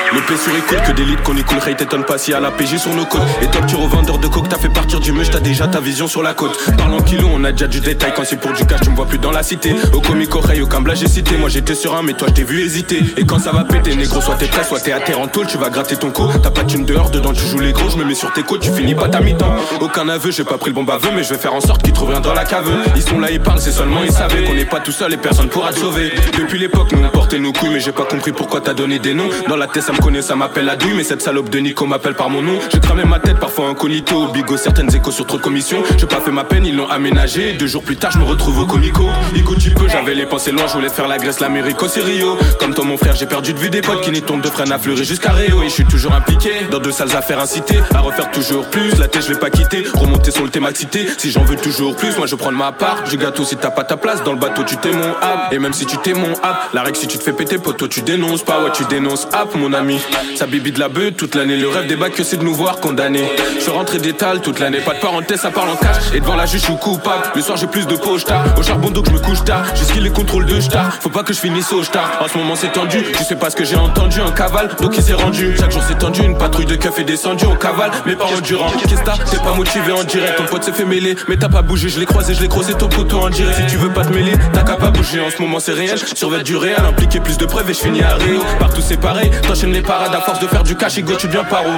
P 0.19 0.35
sur 0.35 0.53
écoute, 0.53 0.77
que 0.85 0.91
d'élite 0.91 1.23
qu'on 1.23 1.37
écoute, 1.37 1.59
Ray 1.63 1.75
t'étonne 1.75 2.03
pas 2.03 2.17
si 2.17 2.33
à 2.33 2.41
la 2.41 2.51
PJ 2.51 2.77
sur 2.77 2.93
nos 2.93 3.05
côtes. 3.05 3.21
Et 3.41 3.47
toi, 3.47 3.61
tu 3.65 3.75
revendeur 3.75 4.17
de 4.17 4.27
coke, 4.27 4.49
t'as 4.49 4.57
fait 4.57 4.69
partir 4.69 4.99
du 4.99 5.13
mush, 5.13 5.29
t'as 5.29 5.39
déjà 5.39 5.67
ta 5.67 5.79
vision 5.79 6.07
sur 6.07 6.21
la 6.21 6.33
côte. 6.33 6.57
Parlant 6.77 6.99
kilo, 7.01 7.29
on 7.33 7.43
a 7.45 7.53
déjà 7.53 7.67
du 7.67 7.79
détail, 7.79 8.11
quand 8.13 8.23
c'est 8.25 8.35
pour 8.39 8.51
du 8.51 8.65
cash, 8.65 8.81
tu 8.81 8.89
me 8.89 8.95
vois 8.95 9.05
plus 9.05 9.19
dans 9.19 9.31
la 9.31 9.41
cité. 9.41 9.73
Au 9.93 10.01
comique 10.01 10.35
oreille, 10.35 10.61
au 10.61 10.67
cambla, 10.67 10.95
j'ai 10.95 11.07
cité. 11.07 11.37
Moi 11.37 11.47
j'étais 11.47 11.75
sur 11.75 11.95
un, 11.95 12.03
mais 12.03 12.13
toi 12.13 12.27
je 12.35 12.43
vu 12.43 12.61
hésiter. 12.61 12.99
Et 13.15 13.25
quand 13.25 13.39
ça 13.39 13.51
va 13.53 13.63
péter, 13.63 13.95
négro, 13.95 14.19
soit 14.19 14.35
t'es 14.35 14.47
prêt, 14.47 14.63
soit 14.65 14.81
t'es 14.81 14.91
à 14.91 14.99
terre 14.99 15.19
en 15.21 15.27
tôle, 15.27 15.47
tu 15.47 15.57
vas 15.57 15.69
gratter 15.69 15.95
ton 15.95 16.11
co. 16.11 16.27
T'as 16.43 16.51
pas 16.51 16.63
d'une 16.63 16.85
dehors, 16.85 17.09
dedans 17.09 17.31
tu 17.31 17.45
joues 17.45 17.59
les 17.59 17.71
gros, 17.71 17.89
je 17.89 17.97
me 17.97 18.03
mets 18.03 18.15
sur 18.15 18.33
tes 18.33 18.43
côtes, 18.43 18.61
tu 18.61 18.71
finis 18.71 18.95
pas 18.95 19.07
ta 19.07 19.21
mi-temps. 19.21 19.55
Aucun 19.79 20.09
aveu, 20.09 20.31
j'ai 20.31 20.43
pas 20.43 20.57
pris 20.57 20.71
le 20.71 20.75
bon 20.75 20.83
baveux, 20.83 21.11
mais 21.15 21.23
je 21.23 21.29
vais 21.29 21.39
faire 21.39 21.53
en 21.53 21.61
sorte 21.61 21.83
qu'ils 21.83 21.93
trouvent 21.93 22.09
rien 22.09 22.19
dans 22.19 22.33
la 22.33 22.43
cave. 22.43 22.69
Ils 22.95 23.01
sont 23.01 23.19
là, 23.19 23.31
ils 23.31 23.39
parlent, 23.39 23.61
c'est 23.61 23.71
seulement 23.71 24.03
ils 24.03 24.11
savaient 24.11 24.43
qu'on 24.43 24.55
n'est 24.55 24.65
pas 24.65 24.81
tout 24.81 24.91
seul 24.91 25.13
et 25.13 25.17
personne 25.17 25.47
pourra 25.47 25.71
te 25.71 25.79
sauver. 25.79 26.11
Depuis 26.37 26.59
l'époque, 26.59 26.91
nous 26.91 27.03
on 27.03 27.09
portait 27.09 27.39
nos 27.39 27.53
couilles, 27.53 27.69
mais 27.69 27.79
j'ai 27.79 27.93
pas 27.93 28.05
compris 28.05 28.33
pourquoi 28.33 28.59
t'as 28.59 28.73
donné 28.73 28.99
des 28.99 29.13
noms. 29.13 29.29
Dans 29.47 29.55
la 29.55 29.67
tête, 29.67 29.83
ça 29.83 29.93
connaît, 30.01 30.21
ça 30.21 30.35
m'appelle 30.35 30.65
la 30.65 30.75
douille, 30.75 30.93
mais 30.95 31.03
cette 31.03 31.21
salope 31.21 31.49
de 31.49 31.59
Nico 31.59 31.85
m'appelle 31.85 32.15
par 32.15 32.29
mon 32.29 32.41
nom. 32.41 32.59
J'ai 32.71 32.79
cramé 32.79 33.03
ma 33.05 33.19
tête, 33.19 33.39
parfois 33.39 33.67
incognito, 33.69 34.27
bigo, 34.27 34.57
certaines 34.57 34.93
échos 34.93 35.11
sur 35.11 35.25
trop 35.25 35.37
de 35.37 35.41
commissions. 35.41 35.83
J'ai 35.97 36.07
pas 36.07 36.19
fait 36.19 36.31
ma 36.31 36.43
peine, 36.43 36.65
ils 36.65 36.75
l'ont 36.75 36.89
aménagé. 36.89 37.53
Deux 37.53 37.67
jours 37.67 37.83
plus 37.83 37.95
tard, 37.95 38.11
je 38.11 38.17
me 38.17 38.23
retrouve 38.23 38.59
au 38.59 38.65
comico. 38.65 39.05
Ico, 39.35 39.55
tu 39.55 39.71
peux, 39.71 39.87
j'avais 39.87 40.15
les 40.15 40.25
pensées 40.25 40.51
loin, 40.51 40.65
je 40.67 40.73
voulais 40.73 40.89
faire 40.89 41.07
la 41.07 41.17
Grèce, 41.17 41.39
l'Amérique, 41.39 41.77
c'est 41.87 42.01
Rio. 42.01 42.37
Comme 42.59 42.73
toi, 42.73 42.83
mon 42.83 42.97
frère, 42.97 43.15
j'ai 43.15 43.27
perdu 43.27 43.53
de 43.53 43.59
vue 43.59 43.69
des 43.69 43.81
potes 43.81 44.01
qui 44.01 44.11
n'y 44.11 44.21
tombent 44.21 44.41
de 44.41 44.49
freine 44.49 44.71
à 44.71 44.79
fleurir 44.79 45.03
jusqu'à 45.03 45.31
Rio. 45.31 45.61
Et 45.61 45.69
je 45.69 45.73
suis 45.73 45.85
toujours 45.85 46.13
impliqué 46.13 46.49
dans 46.71 46.79
de 46.79 46.91
sales 46.91 47.15
affaires 47.15 47.39
incitées 47.39 47.79
à 47.93 47.99
refaire 47.99 48.31
toujours 48.31 48.65
plus. 48.69 48.97
La 48.97 49.07
tête, 49.07 49.23
je 49.23 49.33
vais 49.33 49.39
pas 49.39 49.49
quitter, 49.49 49.83
remonter 49.93 50.31
sur 50.31 50.43
le 50.43 50.49
thème 50.49 50.67
cité. 50.73 51.07
Si 51.17 51.31
j'en 51.31 51.43
veux 51.43 51.55
toujours 51.55 51.95
plus, 51.95 52.15
moi 52.17 52.27
je 52.27 52.35
prends 52.35 52.51
ma 52.51 52.71
part. 52.71 53.03
Je 53.05 53.15
gâteau 53.15 53.43
si 53.43 53.57
t'as 53.57 53.71
pas 53.71 53.83
ta 53.83 53.97
place 53.97 54.23
dans 54.23 54.33
le 54.33 54.39
bateau, 54.39 54.63
tu 54.63 54.77
t'es 54.77 54.91
mon 54.91 55.11
app. 55.21 55.51
Et 55.51 55.59
même 55.59 55.73
si 55.73 55.85
tu 55.85 55.97
t'es 55.97 56.13
mon 56.13 56.33
app, 56.43 56.69
la 56.73 56.83
règle 56.83 56.97
si 56.97 57.07
tu 57.07 57.17
te 57.17 57.23
fais 57.23 57.33
péter, 57.33 57.57
poteau, 57.57 57.87
tu 57.87 58.01
dénonces 58.01 58.43
pas. 58.43 58.63
Ouais, 58.63 58.71
tu 58.73 58.85
dénonces 58.85 59.27
app, 59.33 59.55
mon 59.55 59.73
ami. 59.73 59.90
Ça 60.35 60.45
bibi 60.45 60.71
de 60.71 60.79
la 60.79 60.89
beuh 60.89 61.11
toute 61.11 61.35
l'année. 61.35 61.57
Le 61.57 61.69
rêve 61.69 61.87
des 61.87 61.95
bacs 61.95 62.13
que 62.13 62.23
c'est 62.23 62.37
de 62.37 62.43
nous 62.43 62.53
voir 62.53 62.79
condamnés. 62.79 63.29
Je 63.55 63.61
suis 63.61 63.71
rentré 63.71 63.99
d'étal 63.99 64.41
toute 64.41 64.59
l'année, 64.59 64.79
pas 64.79 64.93
de 64.93 64.99
parenthèse, 64.99 65.41
ça 65.41 65.51
parle 65.51 65.69
en 65.69 65.75
cash. 65.75 66.13
Et 66.13 66.19
devant 66.19 66.35
la 66.35 66.45
juge, 66.45 66.61
je 66.61 66.65
suis 66.65 66.77
coupable. 66.77 67.23
Le 67.35 67.41
soir, 67.41 67.57
j'ai 67.57 67.67
plus 67.67 67.85
de 67.85 67.95
poche 67.95 68.25
tard. 68.25 68.43
Au 68.57 68.63
charbon 68.63 68.89
donc 68.89 69.07
je 69.07 69.11
me 69.11 69.19
couche 69.19 69.43
tard. 69.43 69.65
Jusqu'il 69.75 70.03
les 70.03 70.09
contrôles 70.09 70.45
de 70.45 70.59
star. 70.59 70.93
Faut 71.01 71.09
pas 71.09 71.23
que 71.23 71.33
je 71.33 71.39
finisse 71.39 71.71
au 71.73 71.83
star. 71.83 72.19
En 72.21 72.27
ce 72.27 72.37
moment, 72.37 72.55
c'est 72.55 72.71
tendu. 72.71 73.03
Tu 73.17 73.23
sais 73.23 73.35
pas 73.35 73.49
ce 73.49 73.55
que 73.55 73.63
j'ai 73.63 73.75
entendu, 73.75 74.19
un 74.21 74.31
cavale. 74.31 74.69
Donc 74.81 74.95
il 74.97 75.03
s'est 75.03 75.13
rendu. 75.13 75.55
Chaque 75.59 75.71
jour, 75.71 75.83
c'est 75.87 75.97
tendu. 75.97 76.21
Une 76.21 76.37
patrouille 76.37 76.65
de 76.65 76.75
keuf 76.75 76.97
est 76.99 77.03
descendue. 77.03 77.45
On 77.45 77.55
cavale, 77.55 77.91
mais 78.05 78.15
pas 78.15 78.25
endurant. 78.25 78.69
Qu'est-ce 78.71 79.01
que 79.01 79.31
t'es 79.31 79.37
pas 79.37 79.53
motivé 79.53 79.91
en 79.91 80.03
direct. 80.03 80.37
Ton 80.37 80.45
pote 80.45 80.63
s'est 80.63 80.71
fait 80.71 80.85
mêler. 80.85 81.15
Mais 81.27 81.37
t'as 81.37 81.49
pas 81.49 81.61
bougé, 81.61 81.89
je 81.89 81.99
l'ai 81.99 82.05
croisé, 82.05 82.33
je 82.33 82.41
l'ai 82.41 82.47
croisé 82.47 82.73
ton 82.73 82.87
poteau 82.87 83.19
en 83.19 83.29
direct. 83.29 83.57
Si 83.57 83.67
tu 83.67 83.77
veux 83.77 83.91
pas 83.91 84.05
te 84.05 84.13
mêler, 84.13 84.33
t'as 84.53 84.63
qu'à 84.63 84.75
pas 84.75 84.89
bouger. 84.89 85.19
en 85.19 85.29
ce 85.29 85.41
moment 85.41 85.59
c'est 85.59 85.73
réel. 85.73 85.97
Survêt 86.15 86.43
du 86.43 86.55
réel, 86.55 86.81
impliquer 86.87 87.19
plus 87.19 87.37
de 87.37 87.45
preuves 87.45 87.69
et 87.69 87.73
je 87.73 87.79
finis 87.79 88.01
à 88.01 88.15
Rio. 88.15 88.41
Partout 88.59 88.81
c'est 88.81 88.99
pareil, 88.99 89.31
t'enchaînes 89.47 89.73
les 89.73 89.80
des 89.81 89.87
parades 89.87 90.13
à 90.13 90.21
force 90.21 90.39
de 90.39 90.47
faire 90.47 90.63
du 90.63 90.75
cash 90.75 90.97
et 90.97 91.01
go 91.01 91.13
tu 91.15 91.27
deviens 91.27 91.43
paro. 91.43 91.69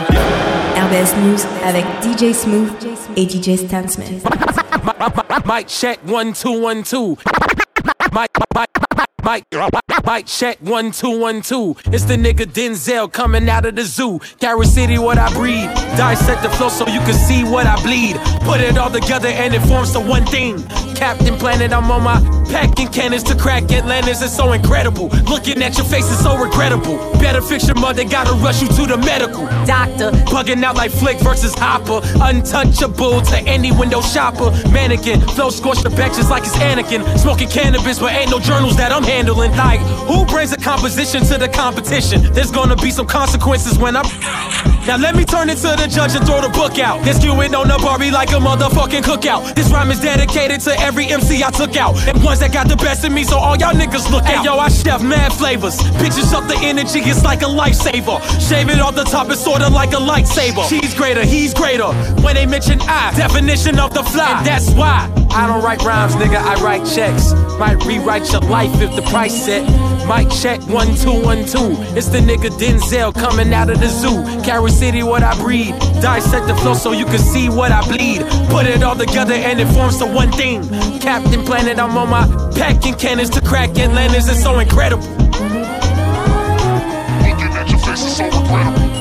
RBS 0.76 1.16
News 1.22 1.40
avec 1.66 1.86
DJ 2.02 2.34
Smooth 2.34 2.70
et 3.16 3.28
DJ 3.28 3.58
Stan 3.58 3.88
Smith. 3.88 4.26
Mic 5.46 5.68
check 5.68 6.00
1 6.08 6.26
2 6.32 6.66
1 6.68 6.82
2 6.82 7.16
Mic 9.24 9.46
Mike, 10.06 10.26
check 10.26 10.60
one, 10.60 10.92
two, 10.92 11.18
one, 11.18 11.42
two. 11.42 11.78
It's 11.86 12.04
the 12.04 12.16
nigga 12.16 12.46
Denzel 12.46 13.12
coming 13.12 13.48
out 13.48 13.66
of 13.66 13.76
the 13.76 13.84
zoo. 13.84 14.20
Car 14.42 14.62
City, 14.66 14.98
what 14.98 15.18
I 15.18 15.32
breed. 15.34 15.70
Dissect 15.96 16.44
the 16.44 16.50
flow 16.50 16.68
so 16.68 16.86
you 16.88 17.00
can 17.02 17.14
see 17.14 17.44
what 17.46 17.66
I 17.66 17.82
bleed. 17.82 18.18
Put 18.42 18.60
it 18.60 18.78
all 18.78 18.90
together 18.90 19.30
and 19.30 19.54
it 19.54 19.62
forms 19.62 19.94
the 19.94 20.02
one 20.02 20.26
thing. 20.26 20.62
Captain 20.96 21.38
Planet, 21.38 21.72
I'm 21.72 21.90
on 21.90 22.04
my 22.04 22.20
packing 22.52 22.90
cannons 22.90 23.24
to 23.24 23.36
crack 23.36 23.72
Atlantis. 23.72 24.22
It's 24.22 24.36
so 24.36 24.52
incredible. 24.52 25.08
Looking 25.30 25.64
at 25.64 25.78
your 25.78 25.86
face 25.86 26.10
is 26.12 26.22
so 26.22 26.38
regrettable. 26.38 26.98
Better 27.14 27.42
fix 27.42 27.66
your 27.68 27.80
mother, 27.80 28.04
gotta 28.04 28.34
rush 28.34 28.62
you 28.62 28.68
to 28.68 28.86
the 28.86 28.98
medical. 28.98 29.46
Doctor, 29.66 30.12
bugging 30.28 30.64
out 30.64 30.76
like 30.76 30.92
Flick 30.92 31.18
versus 31.20 31.56
Hopper. 31.56 32.02
Untouchable 32.22 33.22
to 33.22 33.38
any 33.48 33.72
window 33.72 34.02
shopper. 34.02 34.52
Mannequin, 34.70 35.22
flow 35.22 35.50
scorched 35.50 35.84
the 35.84 35.90
back 35.92 36.14
just 36.14 36.30
like 36.30 36.44
it's 36.44 36.58
Anakin. 36.58 37.18
Smoking 37.18 37.50
cannabis, 37.50 38.00
but 38.00 38.12
ain't 38.12 38.30
no 38.30 38.40
journals 38.40 38.76
that 38.78 38.92
I'm 38.92 39.06
handling. 39.14 39.52
Like, 39.52 39.80
who 40.10 40.26
brings 40.26 40.52
a 40.54 40.58
composition 40.58 41.24
to 41.30 41.38
the 41.38 41.48
competition? 41.48 42.34
There's 42.34 42.52
gonna 42.52 42.76
be 42.76 42.92
some 42.92 43.08
consequences 43.08 43.78
when 43.78 43.96
I'm. 43.96 44.06
Now 44.88 44.98
let 44.98 45.16
me 45.16 45.24
turn 45.24 45.50
into 45.50 45.70
the 45.82 45.88
judge 45.88 46.14
and 46.16 46.26
throw 46.26 46.42
the 46.42 46.50
book 46.50 46.78
out. 46.78 47.06
This 47.06 47.20
skewing 47.20 47.54
on 47.58 47.68
the 47.68 47.78
Barbie 47.82 48.12
like 48.12 48.32
a 48.32 48.40
motherfucking 48.50 49.04
cookout. 49.04 49.56
This 49.56 49.72
rhyme 49.72 49.92
is 49.92 50.00
dedicated 50.02 50.60
to 50.62 50.72
every 50.80 51.06
MC 51.06 51.44
I 51.44 51.52
took 51.52 51.78
out. 51.78 51.96
And 52.08 52.22
ones 52.24 52.40
that 52.40 52.52
got 52.52 52.68
the 52.68 52.76
best 52.76 53.06
of 53.06 53.12
me, 53.14 53.24
so 53.24 53.38
all 53.38 53.56
y'all 53.56 53.74
niggas 53.74 54.12
look 54.12 54.24
out. 54.24 54.40
Hey, 54.40 54.44
yo, 54.44 54.58
I 54.58 54.68
chef 54.70 55.02
mad 55.02 55.32
flavors. 55.32 55.78
Bitches 56.02 56.34
up 56.34 56.48
the 56.48 56.58
energy, 56.58 57.00
it's 57.00 57.24
like 57.24 57.44
a 57.44 57.52
lifesaver. 57.62 58.18
Shave 58.50 58.70
it 58.70 58.80
off 58.80 58.96
the 58.96 59.06
top, 59.06 59.30
it's 59.30 59.44
sorta 59.44 59.70
like 59.70 59.94
a 59.94 60.02
lightsaber. 60.12 60.68
She's 60.68 60.94
greater, 60.94 61.24
he's 61.24 61.54
greater. 61.54 61.94
When 62.24 62.36
they 62.36 62.46
mention 62.46 62.82
I, 62.82 63.14
definition 63.16 63.80
of 63.80 63.94
the 63.94 64.04
fly. 64.04 64.40
And 64.40 64.46
that's 64.46 64.70
why 64.72 65.23
I 65.36 65.48
don't 65.48 65.64
write 65.64 65.82
rhymes, 65.84 66.16
nigga, 66.16 66.38
I 66.38 66.56
write 66.64 66.86
checks. 66.86 67.34
Might 67.58 67.84
rewrite 67.86 68.32
your 68.32 68.42
life 68.42 68.82
if 68.82 68.96
the 68.96 69.02
price 69.04 69.46
set. 69.46 69.64
Mic 70.08 70.30
check 70.30 70.62
one 70.68 70.94
two 70.96 71.14
one 71.24 71.46
two. 71.46 71.76
It's 71.98 72.10
the 72.10 72.20
nigga 72.20 72.50
Denzel 72.60 73.14
coming 73.14 73.54
out 73.54 73.70
of 73.70 73.80
the 73.80 73.88
zoo. 73.88 74.24
Carry 74.44 74.70
City, 74.70 75.02
what 75.02 75.24
I 75.24 75.36
breed. 75.40 75.74
Dissect 76.02 76.48
the 76.48 76.56
flow 76.56 76.74
so 76.74 76.92
you 76.92 77.06
can 77.06 77.20
see 77.20 77.50
what 77.50 77.72
I 77.72 77.82
bleed. 77.88 78.22
Put 78.50 78.68
it 78.68 78.84
all 78.84 78.96
together 78.96 79.34
and 79.34 79.60
it 79.60 79.68
forms 79.68 80.00
the 80.00 80.06
one 80.06 80.32
thing. 80.32 80.68
Captain 81.00 81.44
Planet, 81.46 81.80
I'm 81.80 81.98
on 81.98 82.10
my 82.10 82.28
packing 82.56 82.96
cannons 82.96 83.30
to 83.32 83.42
crack 83.42 83.70
Atlantis. 83.78 84.30
It's 84.30 84.44
so 84.44 84.60
incredible. 84.60 85.04
Looking 85.04 85.24
at 87.54 87.70
your 87.70 87.80
face 87.80 88.06
is 88.06 88.18
so 88.18 88.26
incredible. 88.26 88.93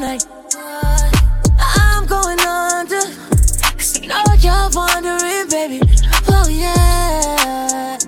Tonight. 0.00 0.24
I'm 1.58 2.06
going 2.06 2.40
under. 2.40 3.04
I 3.84 4.24
know 4.24 4.24
you're 4.40 4.70
wondering, 4.72 5.48
baby. 5.50 5.80
Oh 6.28 6.48
yeah. 6.48 7.98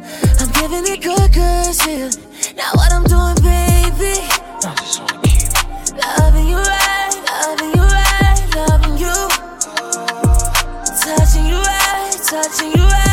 I'm 0.40 0.50
giving 0.52 0.86
it 0.90 1.02
good, 1.02 1.32
good 1.32 1.74
to 1.74 1.90
you. 1.90 2.10
Now 2.56 2.70
what 2.74 2.92
I'm 2.92 3.04
doing, 3.04 3.36
baby. 3.44 4.24
Loving 6.00 6.48
you 6.48 6.56
right, 6.56 7.14
loving 7.28 7.72
you 7.76 7.84
right, 7.84 8.40
loving 8.56 8.96
you. 8.96 9.28
Touching 11.02 11.46
you 11.46 11.60
right, 11.60 12.16
touching 12.24 12.72
you 12.72 12.84
right, 12.84 13.11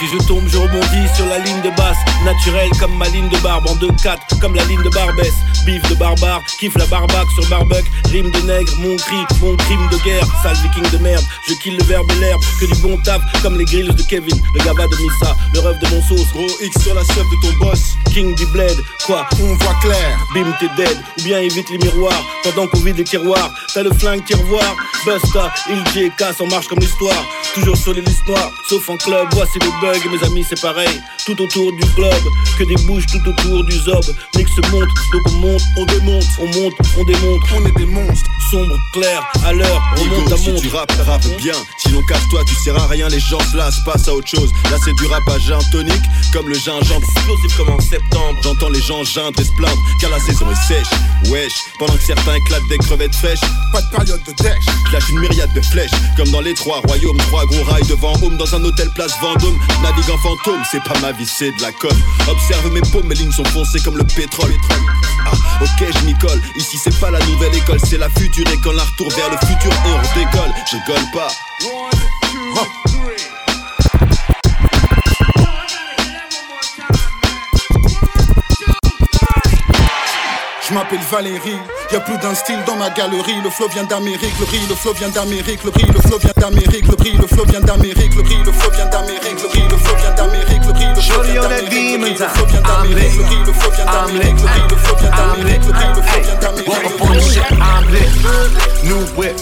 Si 0.00 0.06
je 0.06 0.16
tombe, 0.16 0.48
je 0.48 0.56
rebondis 0.56 1.14
sur 1.14 1.26
la 1.26 1.36
ligne 1.36 1.60
de 1.60 1.68
basse. 1.76 1.98
Naturel 2.24 2.68
comme 2.78 2.96
ma 2.98 3.08
ligne 3.08 3.28
de 3.28 3.38
barbe 3.38 3.66
en 3.66 3.76
2-4, 3.76 4.40
comme 4.40 4.54
la 4.54 4.64
ligne 4.64 4.82
de 4.82 4.90
Barbès. 4.90 5.32
Bif 5.64 5.82
de 5.90 5.94
barbare, 5.94 6.42
kiffe 6.58 6.76
la 6.76 6.86
barbac 6.86 7.26
sur 7.34 7.46
barbuck. 7.48 7.84
Rime 8.10 8.30
de 8.30 8.40
nègre, 8.40 8.72
mon 8.78 8.96
cri, 8.96 9.16
mon 9.40 9.56
crime 9.56 9.88
de 9.90 9.96
guerre. 10.04 10.26
Sale 10.42 10.56
viking 10.62 10.90
de 10.90 10.98
merde, 10.98 11.24
je 11.48 11.54
kill 11.54 11.76
le 11.76 11.84
verbe 11.84 12.10
et 12.12 12.20
l'herbe. 12.20 12.40
Que 12.58 12.66
du 12.66 12.80
bon 12.80 12.96
taf, 13.04 13.20
comme 13.42 13.58
les 13.58 13.64
grilles 13.64 13.88
de 13.88 14.02
Kevin. 14.02 14.40
Le 14.54 14.64
gaba 14.64 14.86
de 14.86 14.96
Missa, 14.96 15.36
le 15.54 15.60
rêve 15.60 15.78
de 15.78 15.88
mon 15.88 16.02
sauce. 16.02 16.28
Gros 16.32 16.48
X 16.62 16.82
sur 16.82 16.94
la 16.94 17.04
chef 17.04 17.24
de 17.24 17.40
ton 17.42 17.64
boss. 17.64 17.96
King 18.12 18.34
du 18.34 18.46
bled, 18.46 18.76
quoi 19.06 19.26
On 19.42 19.54
voit 19.54 19.74
clair. 19.80 20.18
Bim, 20.34 20.52
t'es 20.58 20.68
dead. 20.76 20.98
Ou 21.18 21.22
bien 21.22 21.38
évite 21.40 21.70
les 21.70 21.78
miroirs. 21.78 22.24
Pendant 22.42 22.66
qu'on 22.66 22.80
vide 22.80 22.98
les 22.98 23.04
tiroirs. 23.04 23.50
T'as 23.74 23.82
le 23.82 23.92
flingue 23.92 24.22
revoit. 24.30 24.76
Busta, 25.04 25.52
il 25.70 26.02
et 26.02 26.10
casse 26.16 26.40
en 26.40 26.46
marche 26.46 26.68
comme 26.68 26.78
l'histoire. 26.78 27.24
Toujours 27.54 27.76
sur 27.76 27.92
les 27.92 28.02
listes 28.02 28.20
sauf 28.68 28.88
en 28.88 28.96
club. 28.96 29.28
Voici 29.32 29.58
le 29.58 29.80
bug, 29.80 30.00
mes 30.10 30.26
amis, 30.26 30.44
c'est 30.48 30.60
pareil. 30.60 31.00
Tout 31.24 31.40
autour 31.40 31.72
du 31.72 31.84
globe, 31.94 32.09
que 32.58 32.64
des 32.64 32.76
bouches 32.84 33.06
tout 33.06 33.28
autour 33.28 33.64
du 33.64 33.76
zob. 33.78 34.04
Mix 34.36 34.50
se 34.54 34.60
monte, 34.70 34.88
donc 35.12 35.22
on 35.28 35.32
monte, 35.36 35.62
on 35.76 35.84
démonte, 35.86 36.24
on 36.40 36.46
monte, 36.46 36.74
on 36.98 37.04
démonte. 37.04 37.40
On 37.56 37.66
est 37.66 37.76
des 37.78 37.86
monstres, 37.86 38.30
sombre, 38.50 38.74
clair, 38.92 39.22
à 39.44 39.52
l'heure, 39.52 39.82
on 39.96 40.02
Nico, 40.02 40.20
monte 40.20 40.32
à 40.32 40.36
si 40.36 40.50
monte. 40.50 40.62
tu 40.62 40.68
rappes, 40.68 40.92
rappe 41.06 41.26
bien. 41.38 41.54
Sinon 41.78 42.02
casse-toi, 42.08 42.42
tu 42.46 42.54
seras 42.54 42.86
rien. 42.86 43.08
Les 43.08 43.20
gens 43.20 43.40
se 43.40 43.56
lassent, 43.56 43.80
passe 43.84 44.08
à 44.08 44.14
autre 44.14 44.28
chose. 44.28 44.50
Là 44.70 44.76
c'est 44.84 44.94
du 44.94 45.06
rap 45.06 45.22
à 45.28 45.38
gin 45.38 45.58
tonique, 45.72 46.02
comme 46.32 46.48
le 46.48 46.54
gingembre. 46.54 47.06
Explosif 47.16 47.56
comme 47.56 47.80
septembre. 47.80 47.89
Les 48.68 48.82
gens 48.82 49.02
geindre 49.02 49.40
et 49.40 49.44
se 49.44 49.50
plaindre, 49.52 49.80
car 50.00 50.10
la 50.10 50.20
saison 50.20 50.46
est 50.50 50.68
sèche. 50.68 50.86
Wesh, 51.30 51.52
pendant 51.78 51.94
que 51.94 52.02
certains 52.02 52.34
éclatent 52.34 52.68
des 52.68 52.78
crevettes 52.78 53.14
fraîches. 53.14 53.40
Pas 53.72 53.80
de 53.80 53.88
période 53.88 54.22
de 54.24 54.32
dèche. 54.32 54.64
Lâche 54.92 55.08
une 55.08 55.18
myriade 55.18 55.52
de 55.54 55.60
flèches, 55.60 55.90
comme 56.16 56.28
dans 56.30 56.40
les 56.40 56.54
trois 56.54 56.80
royaumes. 56.86 57.16
Trois 57.16 57.46
gros 57.46 57.64
rails 57.64 57.86
devant 57.88 58.12
home 58.22 58.36
dans 58.36 58.54
un 58.54 58.62
hôtel 58.62 58.88
place 58.94 59.12
Vendôme. 59.20 59.58
Navigue 59.82 60.10
en 60.10 60.18
fantôme, 60.18 60.62
c'est 60.70 60.82
pas 60.84 60.98
ma 61.00 61.10
vie, 61.12 61.26
c'est 61.26 61.50
de 61.50 61.62
la 61.62 61.72
com. 61.72 61.90
Observe 62.28 62.70
mes 62.72 62.82
paumes, 62.92 63.06
mes 63.06 63.14
lignes 63.16 63.32
sont 63.32 63.44
foncées 63.46 63.80
comme 63.80 63.96
le 63.96 64.04
pétrole. 64.04 64.52
Ah, 65.26 65.32
ok, 65.62 65.88
je 65.92 66.06
m'y 66.06 66.16
colle. 66.18 66.40
Ici, 66.56 66.78
c'est 66.82 66.96
pas 67.00 67.10
la 67.10 67.18
nouvelle 67.26 67.54
école, 67.56 67.80
c'est 67.82 67.98
la 67.98 68.10
future 68.10 68.46
école. 68.52 68.78
Un 68.78 68.84
retour 68.84 69.10
vers 69.10 69.30
le 69.30 69.38
futur 69.48 69.72
et 69.72 69.92
on 69.92 70.18
décolle. 70.18 70.54
Je 70.70 70.76
rigole 70.76 71.10
pas. 71.12 71.28
Je 80.70 80.74
m'appelle 80.76 81.00
Valérie, 81.10 81.58
y 81.90 81.96
a 81.96 82.00
plus 82.00 82.16
d'un 82.18 82.32
style 82.32 82.60
dans 82.64 82.76
ma 82.76 82.90
galerie. 82.90 83.40
Le 83.42 83.50
flow 83.50 83.66
vient 83.70 83.82
d'Amérique, 83.82 84.38
le 84.38 84.44
riz, 84.44 84.64
le 84.68 84.76
flow 84.76 84.92
vient 84.92 85.08
d'Amérique, 85.08 85.64
le 85.64 85.70
riz, 85.70 85.86
le 85.92 86.00
flow 86.00 86.16
vient 86.18 86.32
d'Amérique, 86.32 86.86
le 86.86 86.94
riz, 86.94 87.16
le 87.18 87.26
flow 87.26 87.44
vient 87.44 87.60
d'Amérique, 87.60 88.14
le 88.14 88.22
riz, 88.22 88.38
le 88.46 88.52
flow 88.52 88.70
vient 88.70 88.86
d'Amérique, 88.86 89.42
le 89.42 89.48
riz, 89.48 89.66
le 89.68 89.76
flow 89.76 89.96
vient 89.96 90.14
d'Amérique, 90.14 90.59
le 91.08 91.18
riz, 91.18 91.96
le 91.96 92.26
flow 92.26 92.46
vient 92.46 92.60
d'Amérique, 92.60 93.16
le 93.16 93.24
riz, 93.24 93.42
le 93.46 93.52
flow 93.52 93.70
vient 93.70 93.84
d'Amérique, 93.86 94.40
le 94.40 94.44
riz, 94.44 94.44
le 94.44 94.44
flow 94.44 94.44
vient 94.44 94.44
d'Amérique, 94.44 94.44
le 94.44 94.46
riz, 94.46 94.68
le 94.70 94.76
flow 94.76 94.96
vient 94.96 95.10
d'Amérique, 95.10 95.64
le 95.64 95.72
riz, 95.72 95.88
le 95.96 96.02
flow 96.02 96.20
vient 96.22 96.38
d'Amérique. 96.40 96.68
Walk 96.68 96.84
up 96.84 97.00
on 97.00 97.12
the 97.12 97.20
shit, 97.20 97.52
I'm 97.52 97.84
lit. 97.90 98.10
New 98.84 99.00
whip, 99.16 99.36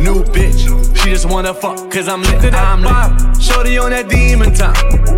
new 0.00 0.24
bitch. 0.32 0.66
She 0.98 1.10
just 1.10 1.26
wanna 1.26 1.54
fuck, 1.54 1.90
cause 1.90 2.08
I'm 2.08 2.22
lit. 2.22 2.54
I'm 2.54 2.82
lit. 2.82 3.40
Shorty 3.40 3.78
on 3.78 3.90
that 3.90 4.08
demon 4.08 4.52
time. 4.52 4.74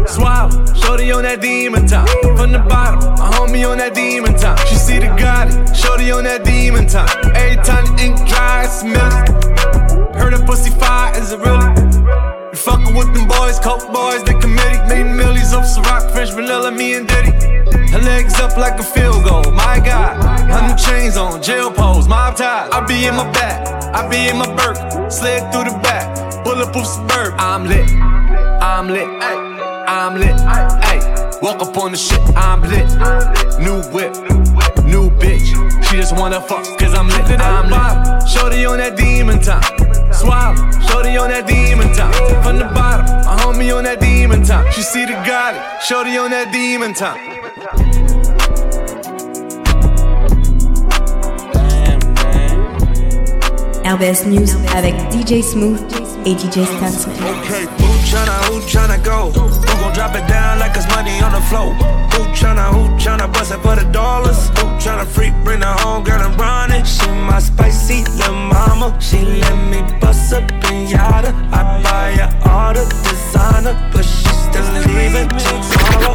Swallow, 0.07 0.51
shorty 0.75 1.11
on 1.11 1.23
that 1.23 1.41
demon 1.41 1.87
time. 1.87 2.07
From 2.37 2.53
the 2.53 2.59
bottom, 2.59 3.03
a 3.15 3.31
homie 3.37 3.69
on 3.69 3.79
that 3.79 3.95
demon 3.95 4.35
time. 4.37 4.59
She 4.69 4.77
see 4.77 4.99
the 4.99 5.07
Gotti, 5.07 5.75
shorty 5.75 6.13
on 6.13 6.25
that 6.25 6.45
demon 6.45 6.87
time. 6.87 7.09
Every 7.35 7.57
time 7.65 7.85
the 7.97 8.03
ink 8.03 8.17
dry, 8.29 8.63
I 8.63 8.67
smell 8.67 9.11
it. 9.23 10.15
Heard 10.15 10.35
a 10.35 10.45
pussy 10.45 10.71
fire, 10.71 11.19
is 11.19 11.33
it 11.33 11.41
really? 11.41 11.92
You 12.53 12.59
fuckin' 12.59 12.95
with 12.95 13.15
them 13.15 13.27
boys, 13.27 13.59
coke 13.59 13.91
boys, 13.95 14.23
the 14.25 14.35
committee. 14.39 14.79
Made 14.87 15.11
millions 15.17 15.55
off 15.55 15.65
Ciroc, 15.65 16.13
French 16.13 16.33
vanilla, 16.33 16.71
me 16.71 16.93
and 16.93 17.09
Diddy. 17.09 17.33
Her 17.91 17.99
legs 17.99 18.39
up 18.41 18.59
like 18.59 18.79
a 18.79 18.83
field 18.83 19.25
goal, 19.25 19.51
my 19.53 19.81
God. 19.83 20.23
Hundred 20.51 20.77
chains 20.77 21.17
on, 21.17 21.43
jail 21.43 21.71
pose, 21.73 22.07
mob 22.07 22.37
ties. 22.37 22.69
I 22.71 22.85
be 22.85 23.07
in 23.07 23.17
my 23.17 23.25
back, 23.33 23.67
I 23.95 24.07
be 24.07 24.29
in 24.29 24.37
my 24.37 24.55
Burke. 24.55 24.77
Slid 25.11 25.51
through 25.51 25.65
the 25.65 25.81
back, 25.83 26.45
bulletproof 26.45 26.85
suburb. 26.85 27.33
I'm 27.39 27.67
lit, 27.67 27.91
I'm 27.91 28.89
lit, 28.89 29.09
ay, 29.09 29.87
I'm 29.89 30.21
lit, 30.21 30.39
ay. 30.39 31.39
Walk 31.41 31.63
up 31.63 31.75
on 31.79 31.93
the 31.93 31.97
shit, 31.97 32.21
I'm 32.37 32.61
lit. 32.69 32.85
New 33.65 33.81
whip, 33.97 34.13
new 34.85 35.11
bitch. 35.11 35.49
She 35.85 35.97
just 35.97 36.17
wanna 36.17 36.41
fuck, 36.41 36.65
cause 36.79 36.95
I'm 36.95 37.09
lit, 37.09 37.41
I'm 37.41 37.71
lit. 37.71 38.29
Shorty 38.29 38.65
on 38.65 38.79
that 38.79 38.97
demon 38.97 39.41
time. 39.41 39.63
Swallow, 40.13 40.55
shorty 40.89 41.17
on 41.17 41.31
that 41.31 41.47
demon 41.47 41.93
time. 41.95 42.13
From 42.43 42.59
the 42.59 42.67
bottom, 42.75 43.07
a 43.07 43.37
homie 43.43 43.77
on 43.77 43.85
that 43.85 44.01
demon 44.01 44.43
time. 44.43 44.71
She 44.73 44.83
see 44.83 45.05
the 45.05 45.15
God, 45.27 45.55
shorty 45.83 46.17
on 46.17 46.31
that 46.31 46.53
demon 46.53 46.95
time. 46.95 47.19
RBS 53.85 54.27
News 54.27 54.55
avec 54.75 54.95
DJ 55.11 55.43
Smooth 55.43 55.81
et 56.25 56.35
DJ 56.35 56.65
Stansman. 56.65 57.17
Okay, 57.43 57.82
who 58.53 58.61
tryna, 58.69 59.03
go? 59.03 59.31
Who 59.31 59.75
gon' 59.81 59.95
drop 59.95 60.15
it 60.15 60.27
down 60.29 60.59
like 60.59 60.77
it's 60.77 60.87
money 60.89 61.21
on 61.23 61.33
the 61.33 61.41
floor? 61.49 61.73
Who 62.13 62.21
tryna, 62.37 62.69
who 62.69 62.85
tryna 63.01 63.33
bust 63.33 63.53
it 63.53 63.61
for 63.61 63.77
the 63.77 63.91
dollars? 63.91 64.49
Who 64.61 64.65
tryna 64.77 65.07
freak, 65.07 65.33
bring 65.43 65.61
the 65.61 65.73
home 65.83 66.05
girl 66.05 66.21
and 66.21 66.39
run 66.39 66.71
it? 66.73 66.87
She 66.87 67.09
my 67.09 67.39
spicy 67.39 68.05
little 68.05 68.35
mama. 68.35 68.99
She 69.01 69.19
let 69.25 69.57
me 69.71 69.81
bust 70.01 70.33
up 70.35 70.45
pinata. 70.61 71.33
I 71.51 71.61
buy 71.83 72.13
her 72.21 72.51
all 72.51 72.75
the 72.75 72.85
designer, 73.09 73.75
but 73.93 74.05
she 74.05 74.29
still 74.45 74.69
leaving 74.93 75.29
tomorrow. 75.41 76.13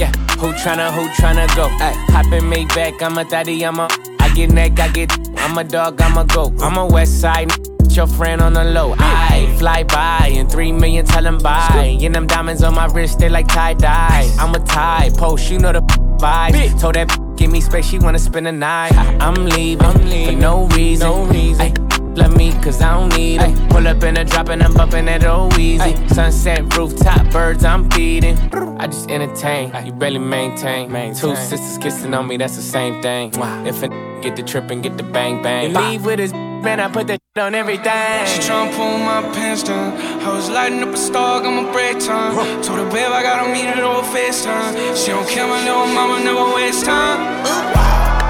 Yeah, 0.00 0.12
who 0.40 0.52
tryna, 0.54 0.92
who 0.92 1.08
tryna 1.20 1.46
go? 1.54 1.68
Ay, 1.84 1.92
hop 2.08 2.32
in 2.32 2.44
Maybach, 2.44 3.02
I'm 3.02 3.18
a 3.18 3.24
daddy, 3.24 3.64
I'm 3.64 3.78
a. 3.78 3.88
I 4.20 4.32
get 4.34 4.50
neck, 4.50 4.80
I 4.80 4.88
get. 4.88 5.12
I'm 5.36 5.58
a 5.58 5.64
dog, 5.64 6.00
I'm 6.00 6.16
a 6.16 6.24
goat. 6.24 6.54
I'm 6.62 6.76
a 6.78 6.86
west 6.86 7.20
side. 7.20 7.67
Your 7.96 8.06
friend 8.06 8.40
on 8.40 8.52
the 8.52 8.62
low. 8.64 8.94
I 8.98 9.52
fly 9.58 9.82
by 9.82 10.30
and 10.32 10.48
three 10.50 10.70
million 10.70 11.04
tell 11.04 11.26
him 11.26 11.38
bye. 11.38 11.98
And 12.00 12.14
them 12.14 12.28
diamonds 12.28 12.62
on 12.62 12.74
my 12.76 12.86
wrist, 12.86 13.18
they 13.18 13.28
like 13.28 13.48
tie 13.48 13.74
dye. 13.74 14.32
I'm 14.38 14.54
a 14.54 14.60
tie 14.60 15.10
post, 15.16 15.50
you 15.50 15.58
know 15.58 15.72
the 15.72 15.80
vibe. 15.80 16.80
Told 16.80 16.94
that 16.94 17.08
give 17.36 17.50
me 17.50 17.60
space, 17.60 17.86
she 17.88 17.98
wanna 17.98 18.20
spend 18.20 18.46
the 18.46 18.52
night. 18.52 18.92
I'm 19.20 19.34
leaving, 19.34 19.84
I'm 19.84 20.04
leaving. 20.08 20.36
for 20.36 20.40
no 20.40 20.66
reason. 20.68 21.08
No 21.08 21.24
reason. 21.24 21.74
Love 22.14 22.36
me 22.36 22.52
cause 22.62 22.80
I 22.80 22.94
don't 22.94 23.16
need 23.16 23.40
it. 23.40 23.70
Pull 23.70 23.86
up 23.86 24.02
in 24.02 24.16
a 24.16 24.24
drop 24.24 24.48
and 24.48 24.62
I'm 24.62 24.74
bumping 24.74 25.08
it 25.08 25.24
all 25.24 25.56
easy. 25.58 25.94
Sunset 26.08 26.72
rooftop, 26.76 27.30
birds 27.30 27.64
I'm 27.64 27.90
feeding. 27.90 28.36
I 28.78 28.86
just 28.86 29.10
entertain, 29.10 29.72
you 29.84 29.92
barely 29.92 30.18
maintain. 30.18 31.14
Two 31.14 31.34
sisters 31.34 31.78
kissing 31.78 32.14
on 32.14 32.28
me, 32.28 32.36
that's 32.36 32.54
the 32.56 32.62
same 32.62 33.02
thing. 33.02 33.32
If 33.66 33.82
a 33.82 33.88
get 34.20 34.36
the 34.36 34.42
trip 34.42 34.70
and 34.70 34.82
get 34.82 34.96
the 34.96 35.02
bang 35.04 35.42
bang. 35.42 35.70
You 35.72 35.78
leave 35.78 36.04
with 36.04 36.18
his 36.18 36.32
man, 36.62 36.80
I 36.80 36.88
put 36.88 37.06
that 37.08 37.20
shit 37.20 37.42
on 37.42 37.54
everything. 37.54 38.26
She 38.26 38.40
tryna 38.40 38.74
pull 38.74 38.98
my 38.98 39.22
pants 39.34 39.62
down. 39.62 39.96
I 40.22 40.32
was 40.32 40.48
lighting 40.50 40.82
up 40.82 40.94
a 40.94 40.96
star, 40.96 41.40
got 41.40 41.50
my 41.50 41.70
break 41.72 41.98
time. 42.00 42.34
Told 42.62 42.78
her, 42.78 42.90
babe, 42.90 43.12
I 43.12 43.22
gotta 43.22 43.52
meet 43.52 43.66
her 43.66 43.82
over 43.82 44.06
FaceTime. 44.08 44.96
She 44.96 45.10
don't 45.10 45.28
care, 45.28 45.46
my 45.46 45.62
little 45.64 45.86
mama 45.86 46.22
never 46.22 46.54
waste 46.54 46.84
time. 46.84 47.18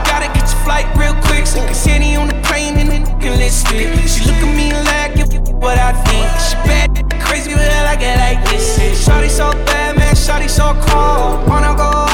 Gotta 0.04 0.28
get 0.34 0.46
your 0.50 0.62
flight 0.64 0.86
real 0.96 1.14
quick. 1.26 1.46
So 1.46 1.60
can 1.60 1.74
see 1.74 2.16
on 2.16 2.28
the 2.28 2.38
plane 2.42 2.76
and 2.76 2.90
then 2.90 3.04
enlisted. 3.22 3.92
She 4.08 4.24
look 4.24 4.40
at 4.42 4.52
me 4.56 4.72
like 4.90 5.16
you, 5.16 5.26
what 5.62 5.78
I 5.78 5.92
think. 6.06 6.28
She 6.46 6.56
bad, 6.66 6.88
crazy, 7.20 7.52
but 7.52 7.62
I 7.62 7.82
like 7.84 8.02
it 8.02 8.16
like 8.18 8.40
this. 8.50 8.78
Shawty 9.06 9.30
so 9.30 9.52
bad, 9.66 9.96
man, 9.96 10.14
shawty 10.14 10.48
so 10.48 10.74
cold. 10.86 11.48
Wanna 11.48 11.74
go 11.76 12.07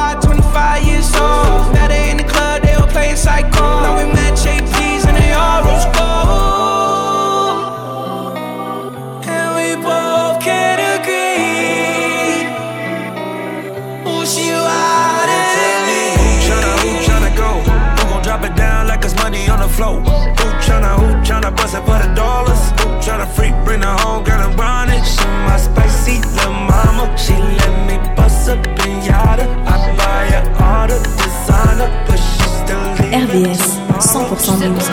for 21.82 21.98
the 21.98 22.14
dollars? 22.14 22.70
Who 22.78 22.86
tryna 23.02 23.26
freak, 23.34 23.54
bring 23.64 23.82
her 23.82 23.96
home, 24.02 24.24
it? 24.24 25.04
She 25.04 25.26
my 25.46 25.56
spicy 25.56 26.20
little 26.20 26.52
mama. 26.52 27.10
She 27.16 27.34
let 27.34 27.74
me 27.86 27.96
bust 28.14 28.48
up 28.48 28.62
pinata. 28.78 29.46
I 29.66 29.74
buy 29.98 30.26
her 30.34 30.44
all 30.62 30.86
the 30.88 30.98
designer, 31.18 31.88
but 32.06 32.18
she 32.18 32.44
still 32.60 32.84
leaving 32.98 33.46
RBS 33.46 33.64
100% 33.98 34.60
news. 34.60 34.88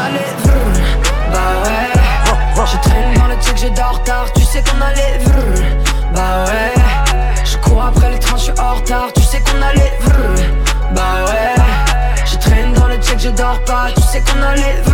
Bah 1.32 1.54
ouais, 1.64 2.66
je 2.66 2.78
traîne 2.90 3.14
dans 3.16 3.28
le 3.28 3.36
truc, 3.40 3.58
j'ai 3.58 3.70
dors 3.70 4.04
tard, 4.04 4.32
tu 4.34 4.44
sais 4.44 4.64
qu'on 4.64 4.82
allait. 4.82 5.20
Bah 6.14 6.46
ouais, 6.46 6.74
je 7.46 7.58
cours 7.58 7.84
après 7.84 8.12
le 8.12 8.20
train, 8.20 8.38
je 8.38 8.44
suis 8.44 8.54
hors 8.60 8.78
retard, 8.78 9.14
tu 9.14 9.22
sais 9.22 9.40
qu'on 9.40 9.62
allait. 9.62 9.94
Bah 10.94 11.26
ouais, 11.28 11.56
je 12.26 12.38
traîne 12.38 12.74
dans 12.74 12.88
le 12.88 12.98
check, 12.98 13.20
je 13.20 13.30
dors 13.30 13.60
pas, 13.66 13.88
tu 13.96 14.02
sais 14.02 14.22
qu'on 14.22 14.42
allait 14.42 14.91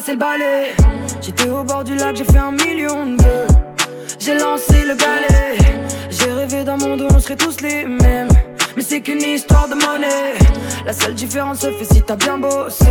passer 0.00 0.12
le 0.12 0.18
balai. 0.18 0.74
J'étais 1.20 1.48
au 1.48 1.62
bord 1.62 1.84
du 1.84 1.94
lac, 1.94 2.16
j'ai 2.16 2.24
fait 2.24 2.38
un 2.38 2.52
million 2.52 3.06
de. 3.06 3.46
J'ai 4.18 4.38
lancé 4.38 4.84
le 4.84 4.94
balai. 4.94 5.58
J'ai 6.10 6.32
rêvé 6.32 6.64
d'un 6.64 6.76
monde 6.76 7.02
où 7.02 7.08
on 7.14 7.18
serait 7.18 7.36
tous 7.36 7.60
les 7.60 7.84
mêmes. 7.84 8.28
Mais 8.76 8.82
c'est 8.82 9.00
qu'une 9.00 9.22
histoire 9.22 9.68
de 9.68 9.74
monnaie. 9.74 10.34
La 10.86 10.92
seule 10.92 11.14
différence 11.14 11.60
se 11.60 11.70
fait 11.72 11.84
si 11.84 12.02
t'as 12.02 12.16
bien 12.16 12.38
bossé. 12.38 12.86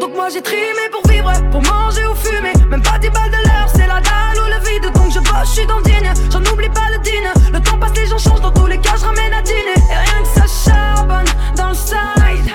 Donc 0.00 0.14
moi 0.14 0.28
j'ai 0.32 0.42
trimé 0.42 0.84
pour 0.92 1.10
vivre, 1.10 1.32
pour 1.50 1.62
manger 1.62 2.06
ou 2.06 2.14
fumer. 2.14 2.52
Même 2.68 2.82
pas 2.82 2.98
10 2.98 3.10
balles 3.10 3.30
de 3.30 3.48
l'heure, 3.48 3.68
c'est 3.74 3.86
la 3.86 4.00
dalle 4.00 4.38
ou 4.40 4.48
le 4.54 4.60
vide. 4.68 4.92
Donc 4.94 5.10
je 5.12 5.18
bosse, 5.18 5.48
je 5.48 5.60
suis 5.60 5.66
dans 5.66 5.78
le 5.78 5.84
digne. 5.84 6.12
J'en 6.30 6.44
oublie 6.52 6.68
pas 6.68 6.90
le 6.92 6.98
dîner. 7.02 7.32
Le 7.52 7.60
temps 7.60 7.78
passe, 7.78 7.96
les 7.96 8.06
gens 8.06 8.18
changent. 8.18 8.40
Dans 8.40 8.52
tous 8.52 8.66
les 8.66 8.78
cas, 8.78 8.94
je 8.98 9.04
ramène 9.04 9.32
à 9.32 9.42
dîner. 9.42 9.78
Et 9.90 9.94
rien 9.94 10.22
que 10.22 10.40
ça 10.40 10.70
charbonne 10.70 11.26
dans 11.56 11.70
le 11.70 11.74
side. 11.74 12.52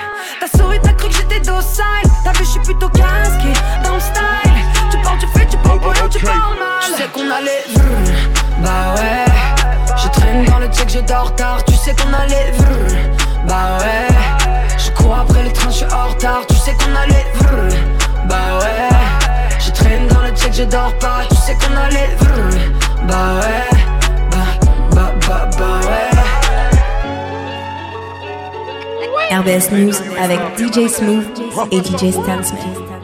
T'as 0.52 0.58
souri, 0.58 0.78
t'as 0.82 0.92
cru 0.92 1.08
que 1.08 1.14
j'étais 1.14 1.40
docile. 1.40 1.84
T'as 2.24 2.32
vu, 2.32 2.44
je 2.44 2.50
suis 2.50 2.60
plutôt 2.60 2.88
casqué 2.88 3.52
dans 3.84 3.94
le 3.94 4.00
style. 4.00 4.52
Tu 4.90 4.98
parles, 4.98 5.18
tu 5.18 5.26
fais, 5.28 5.46
tu 5.46 5.56
parles 5.58 5.80
pour 5.80 5.92
tu 5.92 6.18
parles 6.20 6.58
mal. 6.58 6.84
Tu 6.84 6.92
sais 6.92 7.08
qu'on 7.08 7.30
allait. 7.30 7.64
vrr. 7.74 8.62
Bah 8.62 8.94
ouais. 8.96 9.24
Je 9.96 10.08
traîne 10.08 10.44
dans 10.44 10.58
le 10.58 10.68
check, 10.68 10.88
je 10.88 11.00
dors 11.00 11.34
tard. 11.34 11.64
Tu 11.64 11.74
sais 11.74 11.94
qu'on 11.94 12.12
allait. 12.12 12.52
vrr. 12.52 13.46
Bah 13.46 13.78
ouais. 13.80 14.08
Je 14.78 14.90
cours 14.92 15.16
après 15.16 15.42
le 15.42 15.52
train, 15.52 15.70
je 15.70 15.76
suis 15.76 15.86
hors 15.86 16.10
retard. 16.10 16.46
Tu 16.48 16.56
sais 16.56 16.74
qu'on 16.74 16.94
allait. 16.94 17.26
vrr. 17.34 17.74
Bah 18.26 18.58
ouais. 18.60 18.96
Je 19.58 19.70
traîne 19.72 20.06
dans 20.08 20.22
le 20.22 20.30
check, 20.30 20.52
je 20.54 20.64
dors 20.64 20.96
pas. 20.98 21.22
Tu 21.30 21.36
sais 21.36 21.56
qu'on 21.56 21.76
allait. 21.76 22.16
Bah 23.06 23.40
ouais. 23.40 23.78
Bah, 24.30 24.68
bah, 24.92 25.12
bah, 25.26 25.50
bah 25.58 25.80
ouais. 25.88 26.17
RBS 29.30 29.70
News 29.72 29.94
avec 30.18 30.40
DJ 30.56 30.88
Smooth 30.88 31.26
et 31.70 31.80
DJ 31.80 32.12
Stansman. 32.12 32.97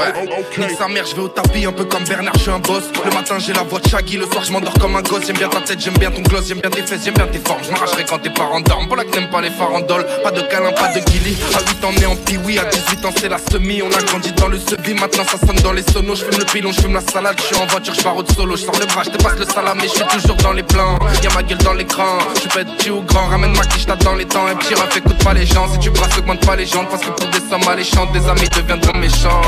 On 0.00 0.22
un 0.22 0.42
cousin. 0.42 0.66
Nique 0.66 0.78
sa 0.78 0.88
mère, 0.88 1.04
je 1.04 1.14
vais 1.14 1.22
au 1.22 1.28
tapis, 1.28 1.66
un 1.66 1.72
peu 1.72 1.84
comme 1.84 2.04
Bernard, 2.04 2.32
je 2.34 2.40
suis 2.40 2.50
un 2.50 2.58
boss. 2.58 2.84
Le 3.04 3.10
matin, 3.10 3.38
j'ai 3.38 3.52
la 3.52 3.62
voix 3.62 3.80
de 3.80 3.88
Shaggy, 3.88 4.16
le 4.16 4.24
soir, 4.26 4.42
je 4.44 4.52
m'endors 4.52 4.72
comme 4.74 4.96
un 4.96 5.02
gosse. 5.02 5.26
J'aime 5.26 5.36
bien 5.36 5.48
ta 5.48 5.60
tête, 5.60 5.80
j'aime 5.80 5.98
bien 5.98 6.10
ton 6.10 6.22
gloss, 6.22 6.46
j'aime 6.48 6.60
bien 6.60 6.70
tes 6.70 6.82
fesses, 6.82 7.04
j'aime 7.04 7.14
bien 7.14 7.26
tes 7.26 7.38
formes. 7.38 7.60
Je 7.62 7.70
m'arracherai 7.70 8.04
quand 8.08 8.18
tes 8.18 8.30
parents 8.30 8.60
dorment. 8.60 8.88
Pour 8.88 8.96
la 8.96 9.04
que 9.04 9.10
t'aimes 9.10 9.28
pas 9.28 9.42
les 9.42 9.50
farandoles, 9.50 10.06
pas 10.22 10.30
de 10.30 10.40
câlin, 10.42 10.72
pas 10.72 10.88
de 10.94 11.00
guilly. 11.00 11.36
À 11.54 11.60
8 11.60 11.84
ans, 11.84 11.92
né 12.00 12.06
en 12.06 12.16
piwi, 12.16 12.58
à 12.58 12.64
18 12.64 13.04
ans, 13.04 13.12
c'est 13.14 13.28
la 13.28 13.38
semi. 13.38 13.82
On 13.82 13.92
a 13.92 14.02
grandi 14.02 14.32
dans 14.32 14.48
le 14.48 14.58
sevi, 14.58 14.94
maintenant 14.94 15.24
ça 15.24 15.38
sonne 15.38 15.60
dans 15.62 15.72
les 15.72 15.82
sonos. 15.82 16.16
Je 16.16 16.24
fume 16.24 16.38
le 16.38 16.44
pilon, 16.46 16.72
je 16.72 16.80
fume 16.80 16.94
la 16.94 17.00
salade, 17.00 17.36
je 17.38 17.44
suis 17.44 17.56
en 17.56 17.66
voiture, 17.66 17.94
je 17.94 18.02
pars 18.02 18.16
au 18.16 18.24
solo. 18.24 18.56
Je 18.56 18.64
sors 18.64 18.78
le 18.78 18.86
bras, 18.86 19.02
je 19.04 19.10
te 19.10 19.22
passe 19.22 19.38
le 19.38 19.44
salamé, 19.44 19.82
je 19.82 19.88
suis 19.88 20.04
toujours 20.04 20.36
dans 20.36 20.52
les 20.52 20.62
plans. 20.62 20.98
Y'a 21.22 21.30
ma 21.34 21.42
gueule 21.42 21.58
dans 21.58 21.74
l'écran, 21.74 22.18
tu 22.40 22.48
peux 22.48 22.60
être 22.60 22.74
petit 22.76 22.90
ou 22.90 23.02
grand, 23.02 23.26
ramène 23.26 23.54
ma 23.54 23.66
quiche, 23.66 23.86
dans 23.86 24.14
les 24.14 24.24
temps. 24.24 24.48
Et 24.48 24.54
petit 24.54 24.74
ref, 24.74 24.96
écoute 24.96 25.22
pas 25.22 25.34
les 25.34 25.44
gens. 25.44 25.68
Si 25.72 25.78
tu 25.78 25.90
brasses, 25.90 26.16
augmente 26.16 26.44
pas 26.46 26.56
les 26.56 26.66
gens. 26.66 26.86
Parce 26.86 27.02
que 27.02 27.10
pour 27.10 27.28
des 27.28 27.40
sommes 27.40 27.68
alléchantes, 27.68 28.12
des 28.12 28.26
amis 28.28 28.48
deviendront 28.48 28.96
méchants. 28.98 29.42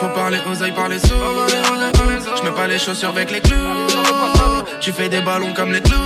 Faut 0.00 0.08
parler 0.14 0.38
oseille, 0.50 0.72
parler 0.72 0.98
sous. 0.98 1.08
Je 1.08 2.42
mets 2.42 2.54
pas 2.54 2.66
les 2.66 2.78
chaussures 2.78 3.10
avec 3.10 3.30
les 3.30 3.40
clous. 3.40 3.56
Tu 4.80 4.92
fais 4.92 5.08
des 5.08 5.20
ballons 5.20 5.52
comme 5.54 5.72
les 5.72 5.80
clous. 5.80 5.96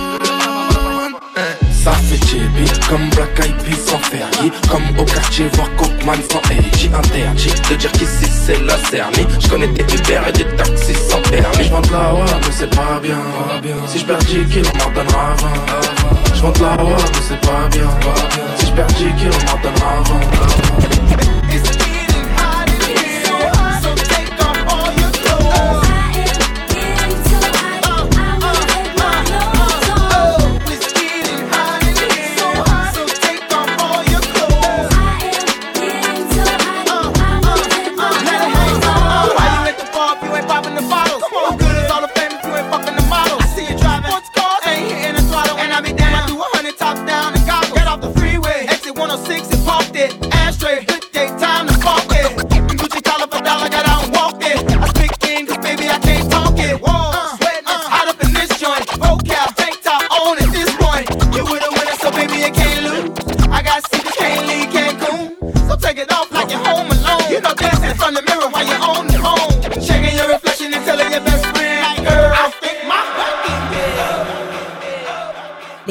Ça 1.85 1.91
fait 1.91 2.17
chibi 2.25 2.65
comme 2.89 3.07
Black 3.11 3.39
Eyed 3.39 3.55
Peas 3.57 3.77
sans 3.85 3.99
Fergie. 3.99 4.51
Comme 4.71 4.97
au 4.97 5.05
quartier 5.05 5.47
voir 5.53 5.69
Cockman 5.75 6.17
sans 6.31 6.39
AG 6.49 6.89
Interdit 6.91 7.53
de 7.69 7.75
dire 7.75 7.91
qu'ici 7.91 8.25
c'est 8.25 8.59
la 8.63 8.75
Cerny 8.89 9.27
Je 9.39 9.47
connais 9.47 9.67
des 9.67 9.83
Uber 9.83 10.19
et 10.27 10.31
des 10.31 10.45
taxis 10.55 10.95
sans 10.95 11.21
permis. 11.21 11.45
Je 11.59 11.87
de 11.87 11.93
la 11.93 12.13
ouais 12.15 12.21
mais 12.41 12.51
c'est 12.51 12.75
pas 12.75 12.99
bien. 13.03 13.21
Si 13.85 13.99
je 13.99 14.05
perds 14.05 14.17
10 14.17 14.45
kilos 14.45 14.73
m'en 14.73 14.91
donnera 14.91 15.35
20 15.37 15.47
Je 16.33 16.41
la 16.41 16.83
ouais 16.83 16.91
mais 17.13 17.21
c'est 17.21 17.41
pas 17.41 17.69
bien. 17.71 17.89
Si 18.57 18.65
je 18.65 18.71
perds 18.71 18.87
10 18.87 19.05
kilos 19.19 19.35
m'en 19.45 19.61
donnera 19.61 20.01
20 21.79 21.84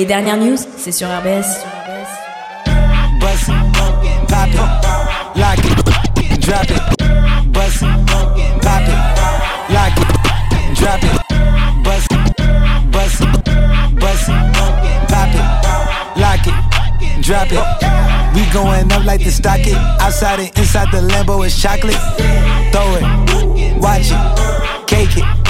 Les 0.04 0.08
dernières 0.08 0.36
news, 0.36 0.58
c'est 0.76 0.92
sur 0.92 1.08
RBS. 1.08 1.64
drop 17.22 17.50
it. 17.50 18.34
We 18.34 18.44
going 18.52 18.92
up 18.92 19.06
like 19.06 19.24
the 19.24 19.30
stock 19.30 19.60
it. 19.60 19.74
Outside 20.02 20.38
and 20.38 20.58
inside 20.58 20.88
the 20.92 21.00
Lambo 21.00 21.46
is 21.46 21.58
chocolate. 21.58 21.96
Throw 22.74 22.96
it, 22.96 23.78
watch 23.80 24.10
it, 24.10 24.86
cake 24.86 25.16
it 25.16 25.43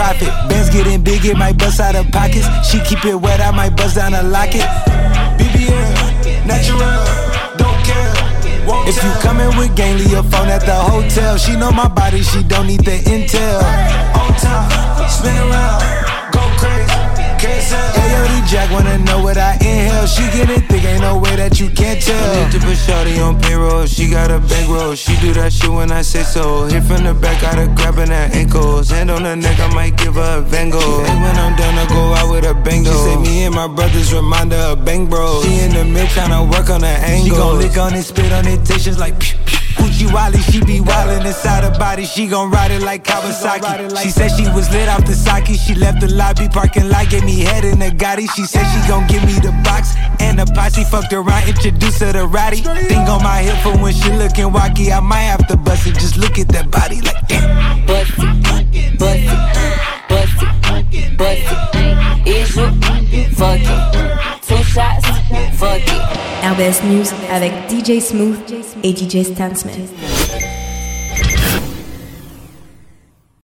profit. 0.00 0.32
Bands 0.48 0.70
getting 0.70 1.02
big, 1.02 1.24
it 1.26 1.36
might 1.36 1.58
bust 1.58 1.78
out 1.78 1.94
of 1.94 2.10
pockets. 2.10 2.48
She 2.66 2.80
keep 2.80 3.04
it 3.04 3.14
wet, 3.14 3.40
I 3.40 3.50
might 3.50 3.76
bust 3.76 3.96
down 3.96 4.14
a 4.14 4.22
locket. 4.22 4.68
BBL, 5.36 6.46
natural, 6.48 7.04
don't 7.60 7.78
care. 7.84 8.12
If 8.88 8.96
you 9.04 9.12
coming 9.20 9.52
with 9.58 9.76
gang, 9.76 9.98
leave 9.98 10.10
your 10.10 10.22
phone 10.24 10.48
at 10.48 10.64
the 10.64 10.74
hotel. 10.74 11.36
She 11.36 11.54
know 11.54 11.70
my 11.70 11.88
body, 11.88 12.22
she 12.22 12.42
don't 12.42 12.66
need 12.66 12.84
the 12.84 12.96
intel. 13.12 13.60
On 14.20 14.32
top, 14.40 15.10
spin 15.10 15.36
around. 15.36 15.90
Ayo, 17.68 18.48
Jack 18.48 18.70
wanna 18.70 18.98
know 18.98 19.22
what 19.22 19.36
I 19.36 19.54
inhale. 19.54 20.06
She 20.06 20.22
get 20.32 20.50
it 20.50 20.66
thick, 20.68 20.84
ain't 20.84 21.02
no 21.02 21.18
way 21.18 21.36
that 21.36 21.60
you 21.60 21.68
can't 21.70 22.00
tell. 22.00 22.16
I 22.16 22.44
need 22.44 22.52
to 22.52 22.58
put 22.66 22.76
Shorty 22.76 23.18
on 23.20 23.40
payroll. 23.40 23.86
She 23.86 24.10
got 24.10 24.30
a 24.30 24.40
bankroll. 24.40 24.94
She 24.94 25.16
do 25.20 25.32
that 25.34 25.52
shit 25.52 25.70
when 25.70 25.92
I 25.92 26.02
say 26.02 26.22
so. 26.22 26.64
Hit 26.64 26.82
from 26.84 27.04
the 27.04 27.14
back, 27.14 27.40
got 27.42 27.54
her 27.56 27.68
grabbing 27.68 28.08
her 28.08 28.28
ankles. 28.32 28.90
Hand 28.90 29.10
on 29.10 29.24
her 29.24 29.36
neck, 29.36 29.58
I 29.60 29.72
might 29.74 29.96
give 29.96 30.14
her 30.14 30.38
a 30.38 30.40
Van 30.40 30.70
Gogh. 30.70 31.04
And 31.04 31.22
when 31.22 31.36
I'm 31.36 31.56
done, 31.56 31.78
I 31.78 31.86
go 31.88 32.14
out 32.14 32.30
with 32.30 32.44
a 32.44 32.54
bango. 32.54 32.90
She 32.90 32.98
say 32.98 33.16
me 33.16 33.44
and 33.44 33.54
my 33.54 33.68
brothers 33.68 34.12
remind 34.12 34.52
her 34.52 34.72
of 34.72 34.84
bang 34.84 35.06
bro. 35.06 35.42
She 35.42 35.60
in 35.60 35.72
the 35.72 35.84
mid 35.84 36.08
tryna 36.08 36.50
work 36.50 36.70
on 36.70 36.82
her 36.82 36.86
angle. 36.86 37.24
She 37.24 37.30
gon' 37.30 37.58
lick 37.58 37.76
on 37.76 37.94
it, 37.94 38.02
spit 38.02 38.32
on 38.32 38.46
it, 38.46 38.64
taste 38.64 38.84
just 38.86 38.98
like. 38.98 39.18
Pew, 39.20 39.38
pew. 39.46 39.59
Gucci 39.80 40.12
Wally, 40.12 40.38
she 40.38 40.60
be 40.60 40.80
wildin' 40.80 41.24
inside 41.24 41.64
her 41.64 41.76
body. 41.78 42.04
She 42.04 42.26
gon' 42.26 42.50
ride 42.50 42.70
it 42.70 42.82
like 42.82 43.04
Kawasaki. 43.04 43.96
She 44.02 44.10
said 44.10 44.28
she 44.28 44.44
was 44.50 44.70
lit 44.70 44.88
off 44.88 45.06
the 45.06 45.14
sake. 45.14 45.46
She 45.58 45.74
left 45.74 46.00
the 46.00 46.08
lobby 46.08 46.48
parking 46.48 46.88
lot, 46.88 47.08
gave 47.08 47.24
me 47.24 47.40
head 47.40 47.64
in 47.64 47.78
the 47.78 47.90
Gotti. 47.90 48.28
She 48.36 48.44
said 48.44 48.64
she 48.72 48.80
gon' 48.88 49.06
give 49.06 49.24
me 49.24 49.32
the 49.40 49.52
box 49.64 49.94
and 50.20 50.38
the 50.38 50.46
posse. 50.54 50.84
Fucked 50.84 51.12
around, 51.12 51.48
introduced 51.48 52.00
her 52.00 52.12
to 52.12 52.26
Roddy. 52.26 52.60
Thing 52.60 53.08
on 53.08 53.22
my 53.22 53.40
hip 53.40 53.56
for 53.62 53.76
when 53.82 53.94
she 53.94 54.10
lookin' 54.12 54.50
wacky. 54.52 54.92
I 54.92 55.00
might 55.00 55.28
have 55.32 55.46
to 55.48 55.56
bust 55.56 55.86
it. 55.86 55.94
Just 55.94 56.16
look 56.18 56.38
at 56.38 56.48
that 56.48 56.70
body 56.70 57.00
like 57.00 57.26
damn. 57.28 57.86
Bust 57.86 58.12
it, 58.18 58.42
bust 58.42 58.66
it, 58.74 58.98
bust 58.98 59.22
it, 60.92 61.16
bust 61.16 61.74
it. 61.74 62.26
Is 62.26 62.54
you 62.56 63.24
fuck 63.34 63.60
it? 63.60 63.90
Two 63.92 64.39
shots, 64.70 65.04
fuck 65.58 65.82
it. 65.82 66.00
RBS 66.42 66.82
News 66.84 67.12
avec 67.30 67.52
DJ 67.68 68.00
Smooth 68.00 68.38
et 68.82 68.94
DJ 68.94 69.24
Stan 69.24 69.54
Smith. 69.54 70.29